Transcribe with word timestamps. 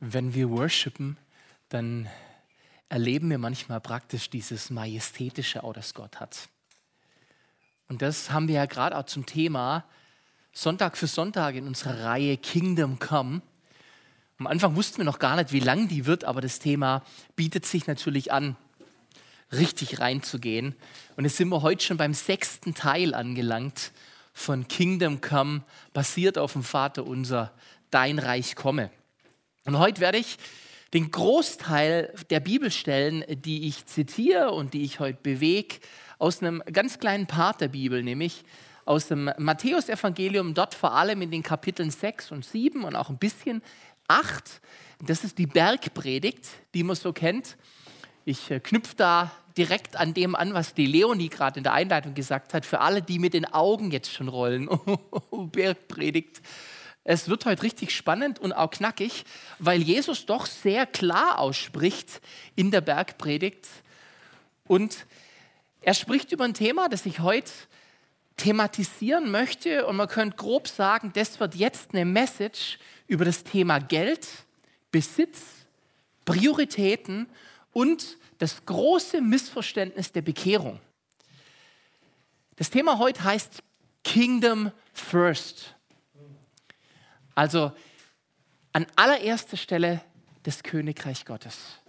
Wenn 0.00 0.34
wir 0.34 0.50
worshipen, 0.50 1.16
dann 1.68 2.08
erleben 2.88 3.30
wir 3.30 3.38
manchmal 3.38 3.80
praktisch 3.80 4.30
dieses 4.30 4.70
Majestätische 4.70 5.64
auch, 5.64 5.72
das 5.72 5.94
Gott 5.94 6.20
hat. 6.20 6.48
Und 7.88 8.02
das 8.02 8.30
haben 8.30 8.48
wir 8.48 8.56
ja 8.56 8.66
gerade 8.66 8.96
auch 8.96 9.06
zum 9.06 9.26
Thema 9.26 9.84
Sonntag 10.52 10.96
für 10.96 11.06
Sonntag 11.06 11.56
in 11.56 11.66
unserer 11.66 12.04
Reihe 12.04 12.36
Kingdom 12.36 12.98
Come. 12.98 13.42
Am 14.38 14.46
Anfang 14.46 14.76
wussten 14.76 14.98
wir 14.98 15.04
noch 15.04 15.18
gar 15.18 15.36
nicht, 15.36 15.52
wie 15.52 15.60
lang 15.60 15.88
die 15.88 16.06
wird, 16.06 16.24
aber 16.24 16.40
das 16.40 16.58
Thema 16.58 17.02
bietet 17.36 17.66
sich 17.66 17.86
natürlich 17.86 18.32
an, 18.32 18.56
richtig 19.52 20.00
reinzugehen. 20.00 20.74
Und 21.16 21.24
jetzt 21.24 21.36
sind 21.36 21.48
wir 21.48 21.62
heute 21.62 21.84
schon 21.84 21.96
beim 21.96 22.14
sechsten 22.14 22.74
Teil 22.74 23.14
angelangt 23.14 23.92
von 24.32 24.66
Kingdom 24.68 25.20
Come, 25.20 25.62
basiert 25.92 26.38
auf 26.38 26.52
dem 26.52 26.64
Vater 26.64 27.06
unser, 27.06 27.52
dein 27.90 28.18
Reich 28.18 28.56
komme. 28.56 28.90
Und 29.66 29.78
heute 29.78 30.02
werde 30.02 30.18
ich 30.18 30.36
den 30.92 31.10
Großteil 31.10 32.14
der 32.28 32.40
Bibelstellen, 32.40 33.24
die 33.28 33.66
ich 33.66 33.86
zitiere 33.86 34.50
und 34.50 34.74
die 34.74 34.82
ich 34.82 35.00
heute 35.00 35.18
bewege, 35.22 35.76
aus 36.18 36.42
einem 36.42 36.62
ganz 36.70 36.98
kleinen 36.98 37.26
Part 37.26 37.62
der 37.62 37.68
Bibel, 37.68 38.02
nämlich 38.02 38.44
aus 38.84 39.08
dem 39.08 39.30
Matthäusevangelium, 39.38 40.52
dort 40.52 40.74
vor 40.74 40.92
allem 40.92 41.22
in 41.22 41.30
den 41.30 41.42
Kapiteln 41.42 41.90
6 41.90 42.30
und 42.32 42.44
7 42.44 42.84
und 42.84 42.94
auch 42.94 43.08
ein 43.08 43.16
bisschen 43.16 43.62
8. 44.06 44.60
Das 45.00 45.24
ist 45.24 45.38
die 45.38 45.46
Bergpredigt, 45.46 46.46
die 46.74 46.82
man 46.82 46.94
so 46.94 47.14
kennt. 47.14 47.56
Ich 48.26 48.50
äh, 48.50 48.60
knüpfe 48.60 48.96
da 48.96 49.32
direkt 49.56 49.96
an 49.96 50.12
dem 50.12 50.34
an, 50.34 50.52
was 50.52 50.74
die 50.74 50.86
Leonie 50.86 51.30
gerade 51.30 51.58
in 51.58 51.64
der 51.64 51.72
Einleitung 51.72 52.12
gesagt 52.12 52.52
hat. 52.52 52.66
Für 52.66 52.80
alle, 52.80 53.00
die 53.00 53.18
mit 53.18 53.32
den 53.32 53.46
Augen 53.46 53.90
jetzt 53.90 54.12
schon 54.12 54.28
rollen. 54.28 54.68
Bergpredigt. 55.52 56.42
Es 57.04 57.28
wird 57.28 57.44
heute 57.44 57.62
richtig 57.62 57.94
spannend 57.94 58.38
und 58.38 58.54
auch 58.54 58.70
knackig, 58.70 59.24
weil 59.58 59.82
Jesus 59.82 60.24
doch 60.24 60.46
sehr 60.46 60.86
klar 60.86 61.38
ausspricht 61.38 62.22
in 62.56 62.70
der 62.70 62.80
Bergpredigt. 62.80 63.68
Und 64.66 65.04
er 65.82 65.92
spricht 65.92 66.32
über 66.32 66.44
ein 66.44 66.54
Thema, 66.54 66.88
das 66.88 67.04
ich 67.04 67.20
heute 67.20 67.52
thematisieren 68.38 69.30
möchte. 69.30 69.86
Und 69.86 69.96
man 69.96 70.08
könnte 70.08 70.36
grob 70.36 70.66
sagen, 70.66 71.12
das 71.14 71.38
wird 71.40 71.54
jetzt 71.54 71.90
eine 71.92 72.06
Message 72.06 72.78
über 73.06 73.26
das 73.26 73.44
Thema 73.44 73.80
Geld, 73.80 74.26
Besitz, 74.90 75.42
Prioritäten 76.24 77.28
und 77.74 78.16
das 78.38 78.64
große 78.64 79.20
Missverständnis 79.20 80.10
der 80.10 80.22
Bekehrung. 80.22 80.80
Das 82.56 82.70
Thema 82.70 82.98
heute 82.98 83.24
heißt 83.24 83.62
Kingdom 84.04 84.72
First. 84.94 85.74
Also 87.34 87.72
an 88.72 88.86
allererster 88.96 89.56
Stelle 89.56 90.00
das 90.42 90.62
Königreich 90.62 91.24
Gottes. 91.24 91.80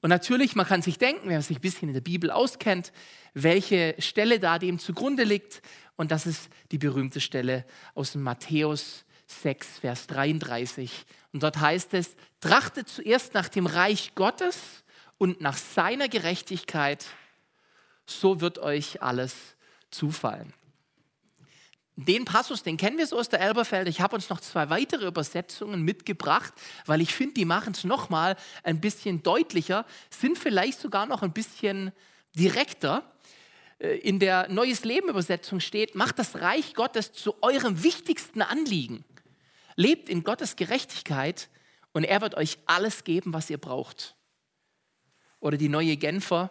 Und 0.00 0.10
natürlich, 0.10 0.56
man 0.56 0.66
kann 0.66 0.82
sich 0.82 0.98
denken, 0.98 1.28
wenn 1.28 1.34
man 1.34 1.42
sich 1.42 1.58
ein 1.58 1.62
bisschen 1.62 1.88
in 1.88 1.94
der 1.94 2.00
Bibel 2.00 2.30
auskennt, 2.30 2.92
welche 3.34 3.94
Stelle 3.98 4.40
da 4.40 4.58
dem 4.58 4.78
zugrunde 4.78 5.22
liegt. 5.22 5.62
Und 5.96 6.10
das 6.10 6.26
ist 6.26 6.48
die 6.72 6.78
berühmte 6.78 7.20
Stelle 7.20 7.64
aus 7.94 8.14
Matthäus 8.16 9.04
6, 9.26 9.78
Vers 9.78 10.08
33. 10.08 11.06
Und 11.32 11.42
dort 11.42 11.60
heißt 11.60 11.94
es, 11.94 12.16
trachtet 12.40 12.88
zuerst 12.88 13.34
nach 13.34 13.48
dem 13.48 13.66
Reich 13.66 14.14
Gottes 14.14 14.58
und 15.18 15.40
nach 15.40 15.56
seiner 15.56 16.08
Gerechtigkeit, 16.08 17.06
so 18.06 18.40
wird 18.40 18.58
euch 18.58 19.02
alles 19.02 19.34
zufallen. 19.90 20.52
Den 22.04 22.24
Passus, 22.24 22.62
den 22.62 22.76
kennen 22.76 22.98
wir 22.98 23.06
so 23.06 23.18
aus 23.18 23.28
der 23.28 23.40
Elberfeld. 23.40 23.88
Ich 23.88 24.00
habe 24.00 24.14
uns 24.14 24.28
noch 24.28 24.40
zwei 24.40 24.70
weitere 24.70 25.06
Übersetzungen 25.06 25.82
mitgebracht, 25.82 26.52
weil 26.86 27.00
ich 27.00 27.14
finde, 27.14 27.34
die 27.34 27.44
machen 27.44 27.72
es 27.72 27.84
nochmal 27.84 28.36
ein 28.62 28.80
bisschen 28.80 29.22
deutlicher, 29.22 29.84
sind 30.10 30.38
vielleicht 30.38 30.80
sogar 30.80 31.06
noch 31.06 31.22
ein 31.22 31.32
bisschen 31.32 31.92
direkter. 32.34 33.04
Äh, 33.78 33.98
in 33.98 34.18
der 34.18 34.48
Neues 34.48 34.84
Leben 34.84 35.08
Übersetzung 35.08 35.60
steht, 35.60 35.94
macht 35.94 36.18
das 36.18 36.40
Reich 36.40 36.74
Gottes 36.74 37.12
zu 37.12 37.42
eurem 37.42 37.82
wichtigsten 37.82 38.42
Anliegen. 38.42 39.04
Lebt 39.76 40.08
in 40.08 40.24
Gottes 40.24 40.56
Gerechtigkeit 40.56 41.48
und 41.92 42.04
er 42.04 42.20
wird 42.20 42.36
euch 42.36 42.58
alles 42.66 43.04
geben, 43.04 43.32
was 43.32 43.50
ihr 43.50 43.58
braucht. 43.58 44.16
Oder 45.40 45.56
die 45.56 45.68
neue 45.68 45.96
Genfer, 45.96 46.50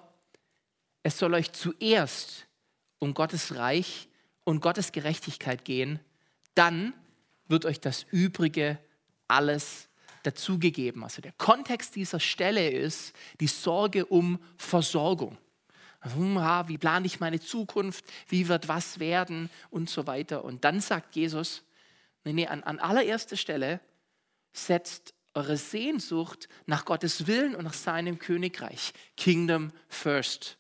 es 1.04 1.18
soll 1.18 1.34
euch 1.34 1.52
zuerst 1.52 2.48
um 3.00 3.14
Gottes 3.14 3.56
Reich 3.56 4.08
und 4.44 4.62
Gottes 4.62 4.92
Gerechtigkeit 4.92 5.66
gehen, 5.66 6.00
dann 6.56 6.94
wird 7.48 7.66
euch 7.66 7.80
das 7.80 8.06
Übrige 8.12 8.80
alles 9.28 9.90
dazugegeben. 10.24 11.04
Also 11.04 11.22
der 11.22 11.34
Kontext 11.34 11.96
dieser 11.96 12.20
Stelle 12.20 12.70
ist 12.70 13.14
die 13.40 13.48
Sorge 13.48 14.06
um 14.06 14.40
Versorgung. 14.58 15.38
Hm, 16.02 16.36
wie 16.68 16.78
plane 16.78 17.06
ich 17.06 17.20
meine 17.20 17.40
Zukunft? 17.40 18.06
Wie 18.28 18.48
wird 18.48 18.68
was 18.68 19.00
werden? 19.00 19.50
Und 19.70 19.90
so 19.90 20.08
weiter. 20.08 20.44
Und 20.44 20.64
dann 20.64 20.80
sagt 20.80 21.16
Jesus, 21.16 21.64
nee, 22.24 22.34
nee, 22.34 22.48
an, 22.48 22.64
an 22.64 22.80
allererster 22.80 23.38
Stelle 23.38 23.80
setzt 24.54 25.14
eure 25.34 25.58
Sehnsucht 25.58 26.50
nach 26.66 26.86
Gottes 26.86 27.28
Willen 27.28 27.56
und 27.56 27.64
nach 27.64 27.74
seinem 27.74 28.20
Königreich. 28.20 28.94
Kingdom 29.16 29.72
first. 29.88 30.58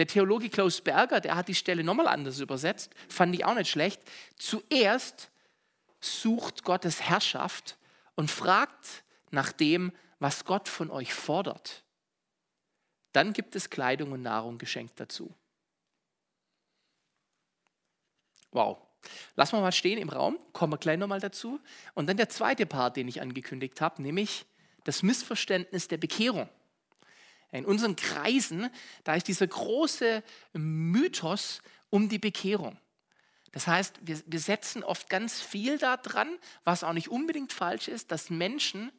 Der 0.00 0.06
Theologe 0.06 0.48
Klaus 0.48 0.80
Berger, 0.80 1.20
der 1.20 1.36
hat 1.36 1.48
die 1.48 1.54
Stelle 1.54 1.84
nochmal 1.84 2.06
anders 2.06 2.40
übersetzt, 2.40 2.90
fand 3.10 3.34
ich 3.34 3.44
auch 3.44 3.54
nicht 3.54 3.68
schlecht. 3.68 4.00
Zuerst 4.38 5.30
sucht 6.00 6.64
Gottes 6.64 7.02
Herrschaft 7.02 7.76
und 8.14 8.30
fragt 8.30 9.04
nach 9.30 9.52
dem, 9.52 9.92
was 10.18 10.46
Gott 10.46 10.70
von 10.70 10.90
euch 10.90 11.12
fordert. 11.12 11.84
Dann 13.12 13.34
gibt 13.34 13.54
es 13.56 13.68
Kleidung 13.68 14.12
und 14.12 14.22
Nahrung 14.22 14.56
geschenkt 14.56 14.98
dazu. 14.98 15.34
Wow. 18.52 18.78
Lassen 19.36 19.58
wir 19.58 19.60
mal 19.60 19.70
stehen 19.70 19.98
im 19.98 20.08
Raum, 20.08 20.38
kommen 20.54 20.72
wir 20.72 20.78
gleich 20.78 20.98
nochmal 20.98 21.20
dazu. 21.20 21.60
Und 21.92 22.08
dann 22.08 22.16
der 22.16 22.30
zweite 22.30 22.64
Part, 22.64 22.96
den 22.96 23.06
ich 23.06 23.20
angekündigt 23.20 23.82
habe, 23.82 24.00
nämlich 24.00 24.46
das 24.84 25.02
Missverständnis 25.02 25.88
der 25.88 25.98
Bekehrung. 25.98 26.48
In 27.52 27.64
unseren 27.64 27.96
Kreisen, 27.96 28.70
da 29.04 29.14
ist 29.14 29.28
dieser 29.28 29.46
große 29.46 30.22
Mythos 30.52 31.62
um 31.90 32.08
die 32.08 32.18
Bekehrung. 32.18 32.78
Das 33.52 33.66
heißt, 33.66 33.98
wir, 34.02 34.22
wir 34.26 34.38
setzen 34.38 34.84
oft 34.84 35.08
ganz 35.10 35.40
viel 35.40 35.78
daran, 35.78 36.38
was 36.64 36.84
auch 36.84 36.92
nicht 36.92 37.08
unbedingt 37.08 37.52
falsch 37.52 37.88
ist, 37.88 38.12
dass 38.12 38.30
Menschen 38.30 38.92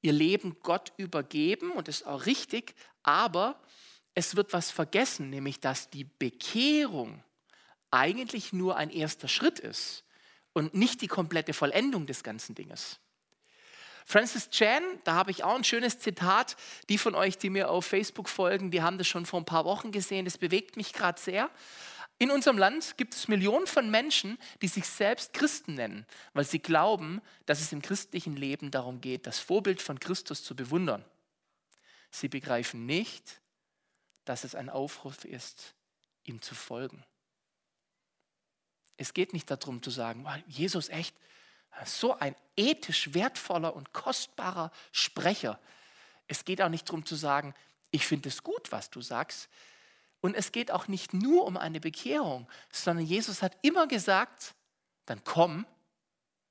ihr 0.00 0.12
Leben 0.12 0.56
Gott 0.60 0.92
übergeben 0.96 1.70
und 1.70 1.88
das 1.88 2.00
ist 2.00 2.06
auch 2.06 2.26
richtig, 2.26 2.74
aber 3.02 3.60
es 4.14 4.36
wird 4.36 4.52
was 4.52 4.70
vergessen, 4.70 5.30
nämlich 5.30 5.60
dass 5.60 5.90
die 5.90 6.04
Bekehrung 6.04 7.22
eigentlich 7.90 8.52
nur 8.52 8.76
ein 8.76 8.90
erster 8.90 9.28
Schritt 9.28 9.58
ist 9.58 10.04
und 10.54 10.74
nicht 10.74 11.02
die 11.02 11.08
komplette 11.08 11.52
Vollendung 11.52 12.06
des 12.06 12.22
ganzen 12.22 12.54
Dinges. 12.54 12.98
Francis 14.04 14.50
Chan, 14.50 14.82
da 15.04 15.14
habe 15.14 15.30
ich 15.30 15.44
auch 15.44 15.54
ein 15.54 15.64
schönes 15.64 15.98
Zitat. 15.98 16.56
Die 16.88 16.98
von 16.98 17.14
euch, 17.14 17.38
die 17.38 17.50
mir 17.50 17.70
auf 17.70 17.86
Facebook 17.86 18.28
folgen, 18.28 18.70
die 18.70 18.82
haben 18.82 18.98
das 18.98 19.06
schon 19.06 19.26
vor 19.26 19.40
ein 19.40 19.46
paar 19.46 19.64
Wochen 19.64 19.92
gesehen. 19.92 20.24
Das 20.24 20.38
bewegt 20.38 20.76
mich 20.76 20.92
gerade 20.92 21.20
sehr. 21.20 21.50
In 22.18 22.30
unserem 22.30 22.56
Land 22.56 22.96
gibt 22.98 23.14
es 23.14 23.26
Millionen 23.26 23.66
von 23.66 23.90
Menschen, 23.90 24.38
die 24.60 24.68
sich 24.68 24.86
selbst 24.86 25.32
Christen 25.32 25.74
nennen, 25.74 26.06
weil 26.34 26.44
sie 26.44 26.60
glauben, 26.60 27.20
dass 27.46 27.60
es 27.60 27.72
im 27.72 27.82
christlichen 27.82 28.36
Leben 28.36 28.70
darum 28.70 29.00
geht, 29.00 29.26
das 29.26 29.40
Vorbild 29.40 29.82
von 29.82 29.98
Christus 29.98 30.44
zu 30.44 30.54
bewundern. 30.54 31.04
Sie 32.10 32.28
begreifen 32.28 32.86
nicht, 32.86 33.40
dass 34.24 34.44
es 34.44 34.54
ein 34.54 34.70
Aufruf 34.70 35.24
ist, 35.24 35.74
ihm 36.22 36.40
zu 36.40 36.54
folgen. 36.54 37.02
Es 38.96 39.14
geht 39.14 39.32
nicht 39.32 39.50
darum 39.50 39.82
zu 39.82 39.90
sagen, 39.90 40.24
Jesus 40.46 40.90
echt, 40.90 41.16
so 41.84 42.18
ein 42.18 42.36
ethisch 42.56 43.14
wertvoller 43.14 43.74
und 43.74 43.92
kostbarer 43.92 44.70
Sprecher. 44.92 45.58
Es 46.26 46.44
geht 46.44 46.62
auch 46.62 46.68
nicht 46.68 46.88
darum 46.88 47.04
zu 47.04 47.16
sagen, 47.16 47.54
ich 47.90 48.06
finde 48.06 48.28
es 48.28 48.42
gut, 48.42 48.72
was 48.72 48.90
du 48.90 49.00
sagst. 49.00 49.48
Und 50.20 50.34
es 50.34 50.52
geht 50.52 50.70
auch 50.70 50.88
nicht 50.88 51.12
nur 51.12 51.44
um 51.46 51.56
eine 51.56 51.80
Bekehrung, 51.80 52.48
sondern 52.70 53.04
Jesus 53.04 53.42
hat 53.42 53.56
immer 53.62 53.86
gesagt, 53.86 54.54
dann 55.04 55.24
komm 55.24 55.66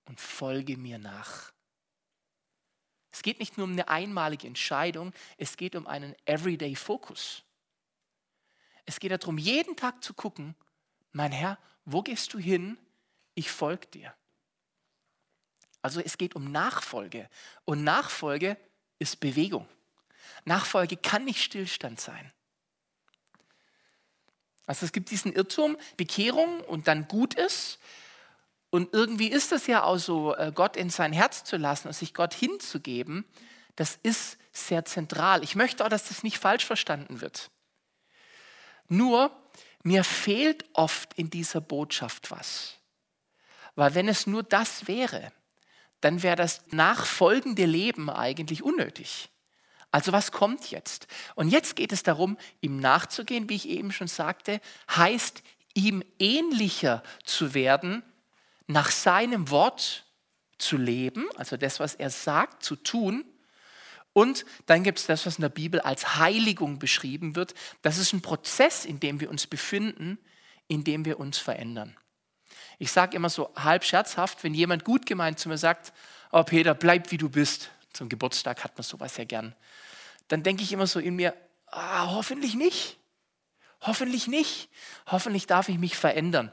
und 0.06 0.20
folge 0.20 0.78
mir 0.78 0.98
nach. 0.98 1.52
Es 3.12 3.22
geht 3.22 3.40
nicht 3.40 3.58
nur 3.58 3.66
um 3.66 3.74
eine 3.74 3.88
einmalige 3.88 4.48
Entscheidung, 4.48 5.14
es 5.38 5.58
geht 5.58 5.76
um 5.76 5.88
einen 5.88 6.16
Everyday-Fokus. 6.26 7.44
Es 8.86 9.00
geht 9.00 9.12
darum, 9.12 9.38
jeden 9.38 9.76
Tag 9.76 10.04
zu 10.04 10.14
gucken, 10.14 10.56
mein 11.12 11.32
Herr, 11.32 11.58
wo 11.86 12.02
gehst 12.02 12.34
du 12.34 12.40
hin? 12.40 12.78
Ich 13.36 13.52
folge 13.52 13.88
dir. 13.88 14.14
Also 15.82 16.00
es 16.00 16.18
geht 16.18 16.36
um 16.36 16.52
Nachfolge. 16.52 17.30
Und 17.66 17.84
Nachfolge 17.84 18.58
ist 19.00 19.20
Bewegung. 19.20 19.68
Nachfolge 20.46 20.98
kann 20.98 21.26
nicht 21.26 21.42
Stillstand 21.42 22.00
sein. 22.00 22.32
Also 24.68 24.86
es 24.86 24.92
gibt 24.92 25.10
diesen 25.12 25.34
Irrtum, 25.34 25.78
Bekehrung 25.98 26.62
und 26.62 26.88
dann 26.88 27.08
gut 27.08 27.34
ist. 27.34 27.80
Und 28.70 28.94
irgendwie 28.94 29.28
ist 29.28 29.52
es 29.52 29.68
ja 29.68 29.84
auch 29.84 29.98
so, 29.98 30.36
äh, 30.36 30.52
Gott 30.54 30.78
in 30.78 30.90
sein 30.90 31.12
Herz 31.12 31.44
zu 31.44 31.58
lassen 31.58 31.90
und 31.90 31.94
sich 31.94 32.14
Gott 32.14 32.34
hinzugeben, 32.34 33.26
das 33.76 34.00
ist 34.02 34.38
sehr 34.54 34.86
zentral. 34.86 35.44
Ich 35.44 35.56
möchte 35.56 35.84
auch, 35.84 35.90
dass 35.90 36.08
das 36.08 36.24
nicht 36.24 36.38
falsch 36.38 36.66
verstanden 36.66 37.22
wird. 37.22 37.52
Nur, 38.88 39.32
mir 39.84 40.04
fehlt 40.04 40.66
oft 40.74 41.14
in 41.16 41.30
dieser 41.30 41.62
Botschaft 41.62 42.32
was. 42.32 42.76
Weil 43.76 43.96
wenn 43.96 44.08
es 44.08 44.28
nur 44.28 44.44
das 44.44 44.88
wäre, 44.88 45.32
dann 46.02 46.24
wäre 46.24 46.36
das 46.36 46.62
nachfolgende 46.72 47.66
Leben 47.66 48.10
eigentlich 48.10 48.64
unnötig. 48.64 49.30
Also 49.92 50.12
was 50.12 50.32
kommt 50.32 50.72
jetzt? 50.72 51.08
Und 51.36 51.50
jetzt 51.50 51.76
geht 51.76 51.92
es 51.92 52.04
darum, 52.04 52.38
ihm 52.62 52.80
nachzugehen, 52.80 53.50
wie 53.50 53.56
ich 53.56 53.70
eben 53.70 53.92
schon 53.92 54.08
sagte, 54.08 54.62
heißt 54.90 55.44
ihm 55.74 56.04
ähnlicher 56.18 57.04
zu 57.24 57.54
werden, 57.54 58.04
nach 58.68 58.90
seinem 58.90 59.50
Wort 59.50 60.06
zu 60.58 60.78
leben, 60.78 61.28
also 61.36 61.58
das, 61.58 61.80
was 61.80 61.96
er 61.96 62.10
sagt, 62.10 62.64
zu 62.64 62.76
tun. 62.76 63.26
Und 64.14 64.46
dann 64.66 64.84
gibt 64.84 65.00
es 65.00 65.08
das, 65.08 65.26
was 65.26 65.38
in 65.38 65.42
der 65.42 65.50
Bibel 65.50 65.80
als 65.82 66.18
Heiligung 66.18 66.80
beschrieben 66.80 67.36
wird. 67.36 67.54
Das 67.82 67.98
ist 67.98 68.14
ein 68.14 68.22
Prozess, 68.22 68.86
in 68.86 69.00
dem 69.00 69.20
wir 69.20 69.30
uns 69.30 69.48
befinden, 69.48 70.18
in 70.68 70.84
dem 70.84 71.06
wir 71.06 71.20
uns 71.20 71.38
verändern. 71.38 71.98
Ich 72.82 72.92
sage 72.92 73.16
immer 73.16 73.30
so 73.30 73.54
halb 73.56 73.84
scherzhaft, 73.84 74.44
wenn 74.44 74.56
jemand 74.56 74.84
gut 74.86 75.06
gemeint 75.06 75.38
zu 75.38 75.50
mir 75.50 75.60
sagt, 75.60 75.94
oh 76.32 76.42
Peter, 76.42 76.74
bleib 76.74 77.12
wie 77.12 77.20
du 77.20 77.30
bist. 77.30 77.70
Zum 77.94 78.10
Geburtstag 78.10 78.64
hat 78.64 78.76
man 78.76 78.82
sowas 78.82 79.18
ja 79.18 79.24
gern. 79.24 79.56
Dann 80.30 80.42
denke 80.42 80.64
ich 80.64 80.74
immer 80.74 80.88
so 80.88 81.00
in 81.00 81.16
mir, 81.16 81.36
ah, 81.68 82.10
hoffentlich 82.10 82.56
nicht. 82.56 82.98
Hoffentlich 83.82 84.26
nicht. 84.26 84.68
Hoffentlich 85.06 85.46
darf 85.46 85.70
ich 85.70 85.78
mich 85.78 85.96
verändern. 85.96 86.52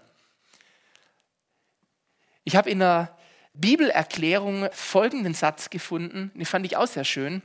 Ich 2.44 2.56
habe 2.56 2.68
in 2.68 2.80
der 2.80 3.16
Bibelerklärung 3.54 4.68
folgenden 4.70 5.32
Satz 5.32 5.70
gefunden, 5.70 6.30
den 6.34 6.44
fand 6.44 6.66
ich 6.66 6.76
auch 6.76 6.88
sehr 6.88 7.04
schön. 7.04 7.40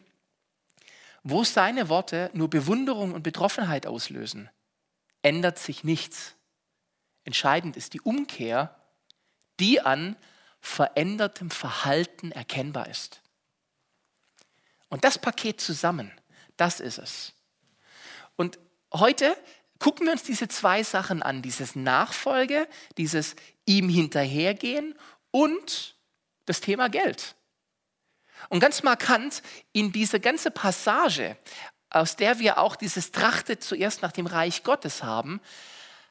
Wo 1.24 1.46
seine 1.46 1.88
Worte 1.88 2.32
nur 2.34 2.50
Bewunderung 2.50 3.14
und 3.14 3.24
Betroffenheit 3.24 3.88
auslösen, 3.88 4.50
ändert 5.22 5.58
sich 5.58 5.86
nichts. 5.86 6.36
Entscheidend 7.24 7.78
ist 7.78 7.94
die 7.94 8.02
Umkehr, 8.02 8.76
die 9.60 9.82
an 9.82 10.16
verändertem 10.60 11.52
Verhalten 11.52 12.32
erkennbar 12.32 12.90
ist. 12.90 13.22
Und 14.90 15.04
das 15.04 15.18
Paket 15.18 15.60
zusammen, 15.60 16.12
das 16.58 16.80
ist 16.80 16.98
es. 16.98 17.34
Und 18.36 18.60
heute 18.94 19.36
gucken 19.80 20.06
wir 20.06 20.14
uns 20.14 20.24
diese 20.24 20.48
zwei 20.48 20.84
Sachen 20.84 21.22
an, 21.22 21.42
dieses 21.42 21.76
Nachfolge, 21.76 22.68
dieses 22.98 23.36
ihm 23.66 23.90
hinterhergehen 23.90 24.96
und 25.32 25.96
das 26.46 26.62
Thema 26.62 26.90
Geld. 26.90 27.36
Und 28.50 28.60
ganz 28.60 28.84
markant 28.84 29.42
in 29.72 29.92
diese 29.92 30.20
ganze 30.20 30.52
Passage, 30.52 31.38
aus 31.90 32.16
der 32.16 32.40
wir 32.40 32.58
auch 32.58 32.76
dieses 32.76 33.12
Trachtet 33.12 33.64
zuerst 33.64 34.02
nach 34.02 34.12
dem 34.12 34.26
Reich 34.26 34.64
Gottes 34.64 35.04
haben, 35.04 35.42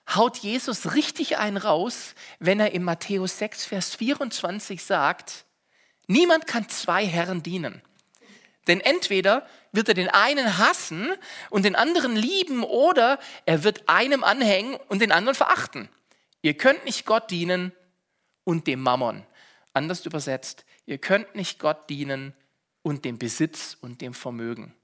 haut 0.08 0.38
Jesus 0.38 0.94
richtig 0.94 1.38
einen 1.38 1.56
raus, 1.56 2.14
wenn 2.38 2.60
er 2.60 2.72
in 2.72 2.82
Matthäus 2.82 3.38
6, 3.38 3.64
Vers 3.64 3.94
24 3.94 4.82
sagt, 4.82 5.44
niemand 6.06 6.46
kann 6.46 6.68
zwei 6.68 7.06
Herren 7.06 7.42
dienen. 7.42 7.82
Denn 8.68 8.80
entweder 8.80 9.46
wird 9.72 9.88
er 9.88 9.94
den 9.94 10.08
einen 10.08 10.58
hassen 10.58 11.12
und 11.50 11.64
den 11.64 11.74
anderen 11.74 12.14
lieben 12.14 12.62
oder 12.62 13.18
er 13.44 13.64
wird 13.64 13.88
einem 13.88 14.22
anhängen 14.22 14.76
und 14.88 15.00
den 15.00 15.12
anderen 15.12 15.34
verachten. 15.34 15.88
Ihr 16.42 16.54
könnt 16.54 16.84
nicht 16.84 17.06
Gott 17.06 17.30
dienen 17.30 17.72
und 18.44 18.66
dem 18.66 18.80
Mammon. 18.80 19.26
Anders 19.72 20.04
übersetzt, 20.06 20.64
ihr 20.86 20.98
könnt 20.98 21.34
nicht 21.34 21.58
Gott 21.58 21.88
dienen 21.88 22.34
und 22.82 23.04
dem 23.04 23.18
Besitz 23.18 23.76
und 23.80 24.00
dem 24.00 24.14
Vermögen. 24.14 24.74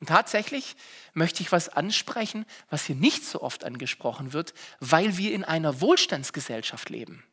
Und 0.00 0.08
tatsächlich 0.08 0.76
möchte 1.14 1.42
ich 1.42 1.52
was 1.52 1.68
ansprechen, 1.70 2.44
was 2.68 2.84
hier 2.84 2.96
nicht 2.96 3.24
so 3.24 3.40
oft 3.40 3.64
angesprochen 3.64 4.32
wird, 4.32 4.52
weil 4.78 5.16
wir 5.16 5.32
in 5.32 5.44
einer 5.44 5.80
Wohlstandsgesellschaft 5.80 6.90
leben. 6.90 7.24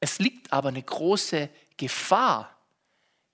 Es 0.00 0.18
liegt 0.18 0.52
aber 0.52 0.70
eine 0.70 0.82
große 0.82 1.50
Gefahr 1.76 2.56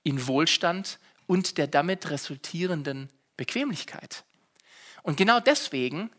in 0.02 0.26
Wohlstand 0.26 0.98
und 1.26 1.58
der 1.58 1.68
damit 1.68 2.10
resultierenden 2.10 3.08
Bequemlichkeit. 3.36 4.24
Und 5.02 5.16
genau 5.16 5.38
deswegen 5.38 6.10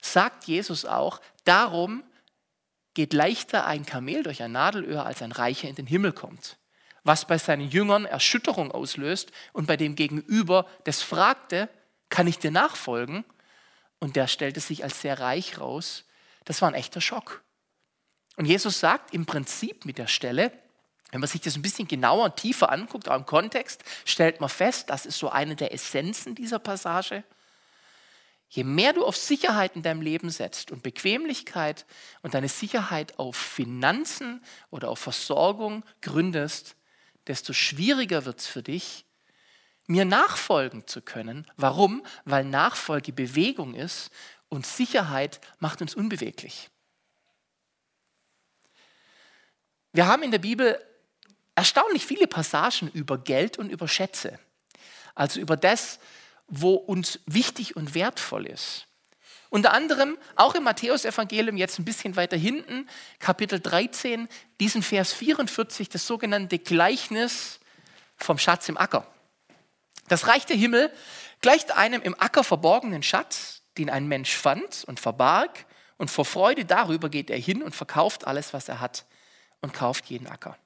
sagt 0.00 0.44
Jesus 0.44 0.86
auch, 0.86 1.20
darum 1.44 2.02
geht 2.94 3.12
leichter 3.12 3.66
ein 3.66 3.84
Kamel 3.84 4.22
durch 4.22 4.42
ein 4.42 4.52
Nadelöhr, 4.52 5.04
als 5.04 5.20
ein 5.20 5.32
Reicher 5.32 5.68
in 5.68 5.74
den 5.74 5.86
Himmel 5.86 6.12
kommt 6.12 6.56
was 7.04 7.26
bei 7.26 7.38
seinen 7.38 7.68
Jüngern 7.68 8.06
Erschütterung 8.06 8.72
auslöst 8.72 9.30
und 9.52 9.66
bei 9.66 9.76
dem 9.76 9.94
Gegenüber 9.94 10.66
das 10.84 11.02
fragte, 11.02 11.68
kann 12.08 12.26
ich 12.26 12.38
dir 12.38 12.50
nachfolgen? 12.50 13.24
Und 14.00 14.16
der 14.16 14.26
stellte 14.26 14.60
sich 14.60 14.84
als 14.84 15.00
sehr 15.00 15.20
reich 15.20 15.60
raus. 15.60 16.04
Das 16.44 16.60
war 16.60 16.68
ein 16.68 16.74
echter 16.74 17.00
Schock. 17.00 17.42
Und 18.36 18.46
Jesus 18.46 18.80
sagt 18.80 19.14
im 19.14 19.26
Prinzip 19.26 19.84
mit 19.84 19.98
der 19.98 20.08
Stelle, 20.08 20.52
wenn 21.12 21.20
man 21.20 21.28
sich 21.28 21.40
das 21.40 21.54
ein 21.54 21.62
bisschen 21.62 21.86
genauer 21.86 22.24
und 22.24 22.36
tiefer 22.36 22.72
anguckt, 22.72 23.08
auch 23.08 23.16
im 23.16 23.26
Kontext, 23.26 23.84
stellt 24.04 24.40
man 24.40 24.48
fest, 24.48 24.90
das 24.90 25.06
ist 25.06 25.18
so 25.18 25.28
eine 25.28 25.54
der 25.54 25.72
Essenzen 25.72 26.34
dieser 26.34 26.58
Passage. 26.58 27.22
Je 28.48 28.64
mehr 28.64 28.92
du 28.92 29.04
auf 29.04 29.16
Sicherheit 29.16 29.76
in 29.76 29.82
deinem 29.82 30.00
Leben 30.00 30.30
setzt 30.30 30.70
und 30.70 30.82
Bequemlichkeit 30.82 31.86
und 32.22 32.34
deine 32.34 32.48
Sicherheit 32.48 33.18
auf 33.18 33.36
Finanzen 33.36 34.42
oder 34.70 34.90
auf 34.90 34.98
Versorgung 34.98 35.84
gründest, 36.02 36.76
desto 37.26 37.52
schwieriger 37.52 38.24
wird 38.24 38.40
es 38.40 38.46
für 38.46 38.62
dich, 38.62 39.04
mir 39.86 40.04
nachfolgen 40.04 40.86
zu 40.86 41.02
können. 41.02 41.46
Warum? 41.56 42.04
Weil 42.24 42.44
Nachfolge 42.44 43.12
Bewegung 43.12 43.74
ist 43.74 44.10
und 44.48 44.66
Sicherheit 44.66 45.40
macht 45.58 45.82
uns 45.82 45.94
unbeweglich. 45.94 46.70
Wir 49.92 50.06
haben 50.06 50.22
in 50.22 50.30
der 50.30 50.38
Bibel 50.38 50.80
erstaunlich 51.54 52.04
viele 52.04 52.26
Passagen 52.26 52.88
über 52.88 53.18
Geld 53.18 53.58
und 53.58 53.70
über 53.70 53.86
Schätze. 53.86 54.38
Also 55.14 55.40
über 55.40 55.56
das, 55.56 56.00
wo 56.48 56.74
uns 56.74 57.20
wichtig 57.26 57.76
und 57.76 57.94
wertvoll 57.94 58.46
ist. 58.46 58.86
Unter 59.54 59.72
anderem 59.72 60.18
auch 60.34 60.56
im 60.56 60.64
Matthäusevangelium, 60.64 61.56
jetzt 61.56 61.78
ein 61.78 61.84
bisschen 61.84 62.16
weiter 62.16 62.36
hinten, 62.36 62.88
Kapitel 63.20 63.60
13, 63.60 64.28
diesen 64.58 64.82
Vers 64.82 65.12
44, 65.12 65.88
das 65.88 66.08
sogenannte 66.08 66.58
Gleichnis 66.58 67.60
vom 68.16 68.36
Schatz 68.36 68.68
im 68.68 68.76
Acker. 68.76 69.06
Das 70.08 70.26
Reich 70.26 70.44
der 70.44 70.56
Himmel 70.56 70.92
gleicht 71.40 71.70
einem 71.70 72.02
im 72.02 72.20
Acker 72.20 72.42
verborgenen 72.42 73.04
Schatz, 73.04 73.62
den 73.78 73.90
ein 73.90 74.08
Mensch 74.08 74.34
fand 74.34 74.82
und 74.88 74.98
verbarg, 74.98 75.66
und 75.98 76.10
vor 76.10 76.24
Freude 76.24 76.64
darüber 76.64 77.08
geht 77.08 77.30
er 77.30 77.38
hin 77.38 77.62
und 77.62 77.76
verkauft 77.76 78.26
alles, 78.26 78.54
was 78.54 78.68
er 78.68 78.80
hat, 78.80 79.06
und 79.60 79.72
kauft 79.72 80.06
jeden 80.06 80.26
Acker. 80.26 80.58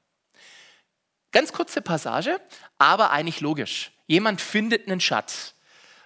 Ganz 1.31 1.53
kurze 1.53 1.83
Passage, 1.83 2.41
aber 2.79 3.11
eigentlich 3.11 3.43
logisch. 3.43 3.93
Jemand 4.07 4.41
findet 4.41 4.87
einen 4.87 5.03
Schatz. 5.03 5.53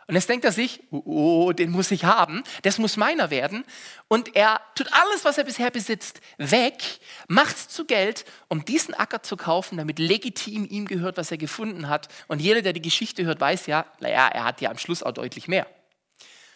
Und 0.09 0.16
jetzt 0.16 0.28
denkt 0.28 0.44
er 0.44 0.52
sich, 0.52 0.80
oh, 0.90 1.02
oh, 1.04 1.52
den 1.52 1.71
muss 1.71 1.90
ich 1.90 2.04
haben, 2.04 2.42
das 2.62 2.78
muss 2.78 2.97
meiner 2.97 3.30
werden. 3.30 3.64
Und 4.09 4.35
er 4.35 4.61
tut 4.75 4.92
alles, 4.92 5.25
was 5.25 5.38
er 5.38 5.44
bisher 5.44 5.71
besitzt, 5.71 6.21
weg, 6.38 6.82
macht 7.28 7.56
es 7.56 7.68
zu 7.68 7.85
Geld, 7.85 8.25
um 8.49 8.64
diesen 8.64 8.94
Acker 8.94 9.23
zu 9.23 9.37
kaufen, 9.37 9.78
damit 9.78 9.99
legitim 9.99 10.66
ihm 10.68 10.87
gehört, 10.87 11.16
was 11.16 11.30
er 11.30 11.38
gefunden 11.38 11.88
hat. 11.88 12.09
Und 12.26 12.40
jeder, 12.40 12.62
der 12.62 12.73
die 12.73 12.82
Geschichte 12.82 13.25
hört, 13.25 13.40
weiß 13.40 13.66
ja, 13.66 13.87
naja, 14.00 14.28
er 14.28 14.44
hat 14.44 14.61
ja 14.61 14.71
am 14.71 14.78
Schluss 14.78 15.02
auch 15.02 15.12
deutlich 15.12 15.47
mehr. 15.47 15.66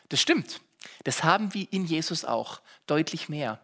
Das 0.09 0.21
stimmt. 0.21 0.61
Das 1.05 1.25
haben 1.25 1.55
wir 1.55 1.67
in 1.73 1.85
Jesus 1.85 2.25
auch, 2.25 2.61
deutlich 2.87 3.29
mehr. 3.29 3.61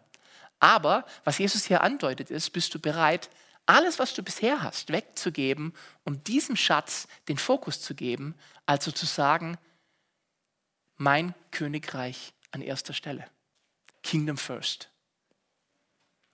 Aber 0.59 1.05
was 1.25 1.39
Jesus 1.39 1.65
hier 1.65 1.81
andeutet 1.81 2.31
ist, 2.31 2.51
bist 2.51 2.73
du 2.73 2.79
bereit, 2.79 3.29
alles, 3.65 3.99
was 3.99 4.13
du 4.13 4.23
bisher 4.23 4.61
hast, 4.61 4.91
wegzugeben, 4.91 5.73
um 6.03 6.23
diesem 6.23 6.55
Schatz 6.55 7.07
den 7.27 7.37
Fokus 7.37 7.81
zu 7.81 7.95
geben, 7.95 8.35
also 8.65 8.91
zu 8.91 9.05
sagen, 9.05 9.57
mein 11.03 11.35
Königreich 11.51 12.33
an 12.51 12.61
erster 12.61 12.93
Stelle. 12.93 13.25
Kingdom 14.01 14.37
first. 14.37 14.89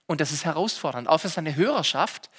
Und 0.06 0.20
das 0.20 0.32
ist 0.32 0.44
herausfordernd, 0.44 1.08
auch 1.08 1.18
für 1.18 1.28
seine 1.28 1.54
Hörerschaft, 1.54 2.30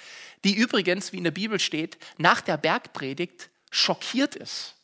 die 0.44 0.54
übrigens, 0.54 1.12
wie 1.12 1.18
in 1.18 1.24
der 1.24 1.30
Bibel 1.30 1.58
steht, 1.60 1.96
nach 2.18 2.40
der 2.40 2.56
Bergpredigt 2.56 3.50
schockiert 3.70 4.34
ist. 4.34 4.74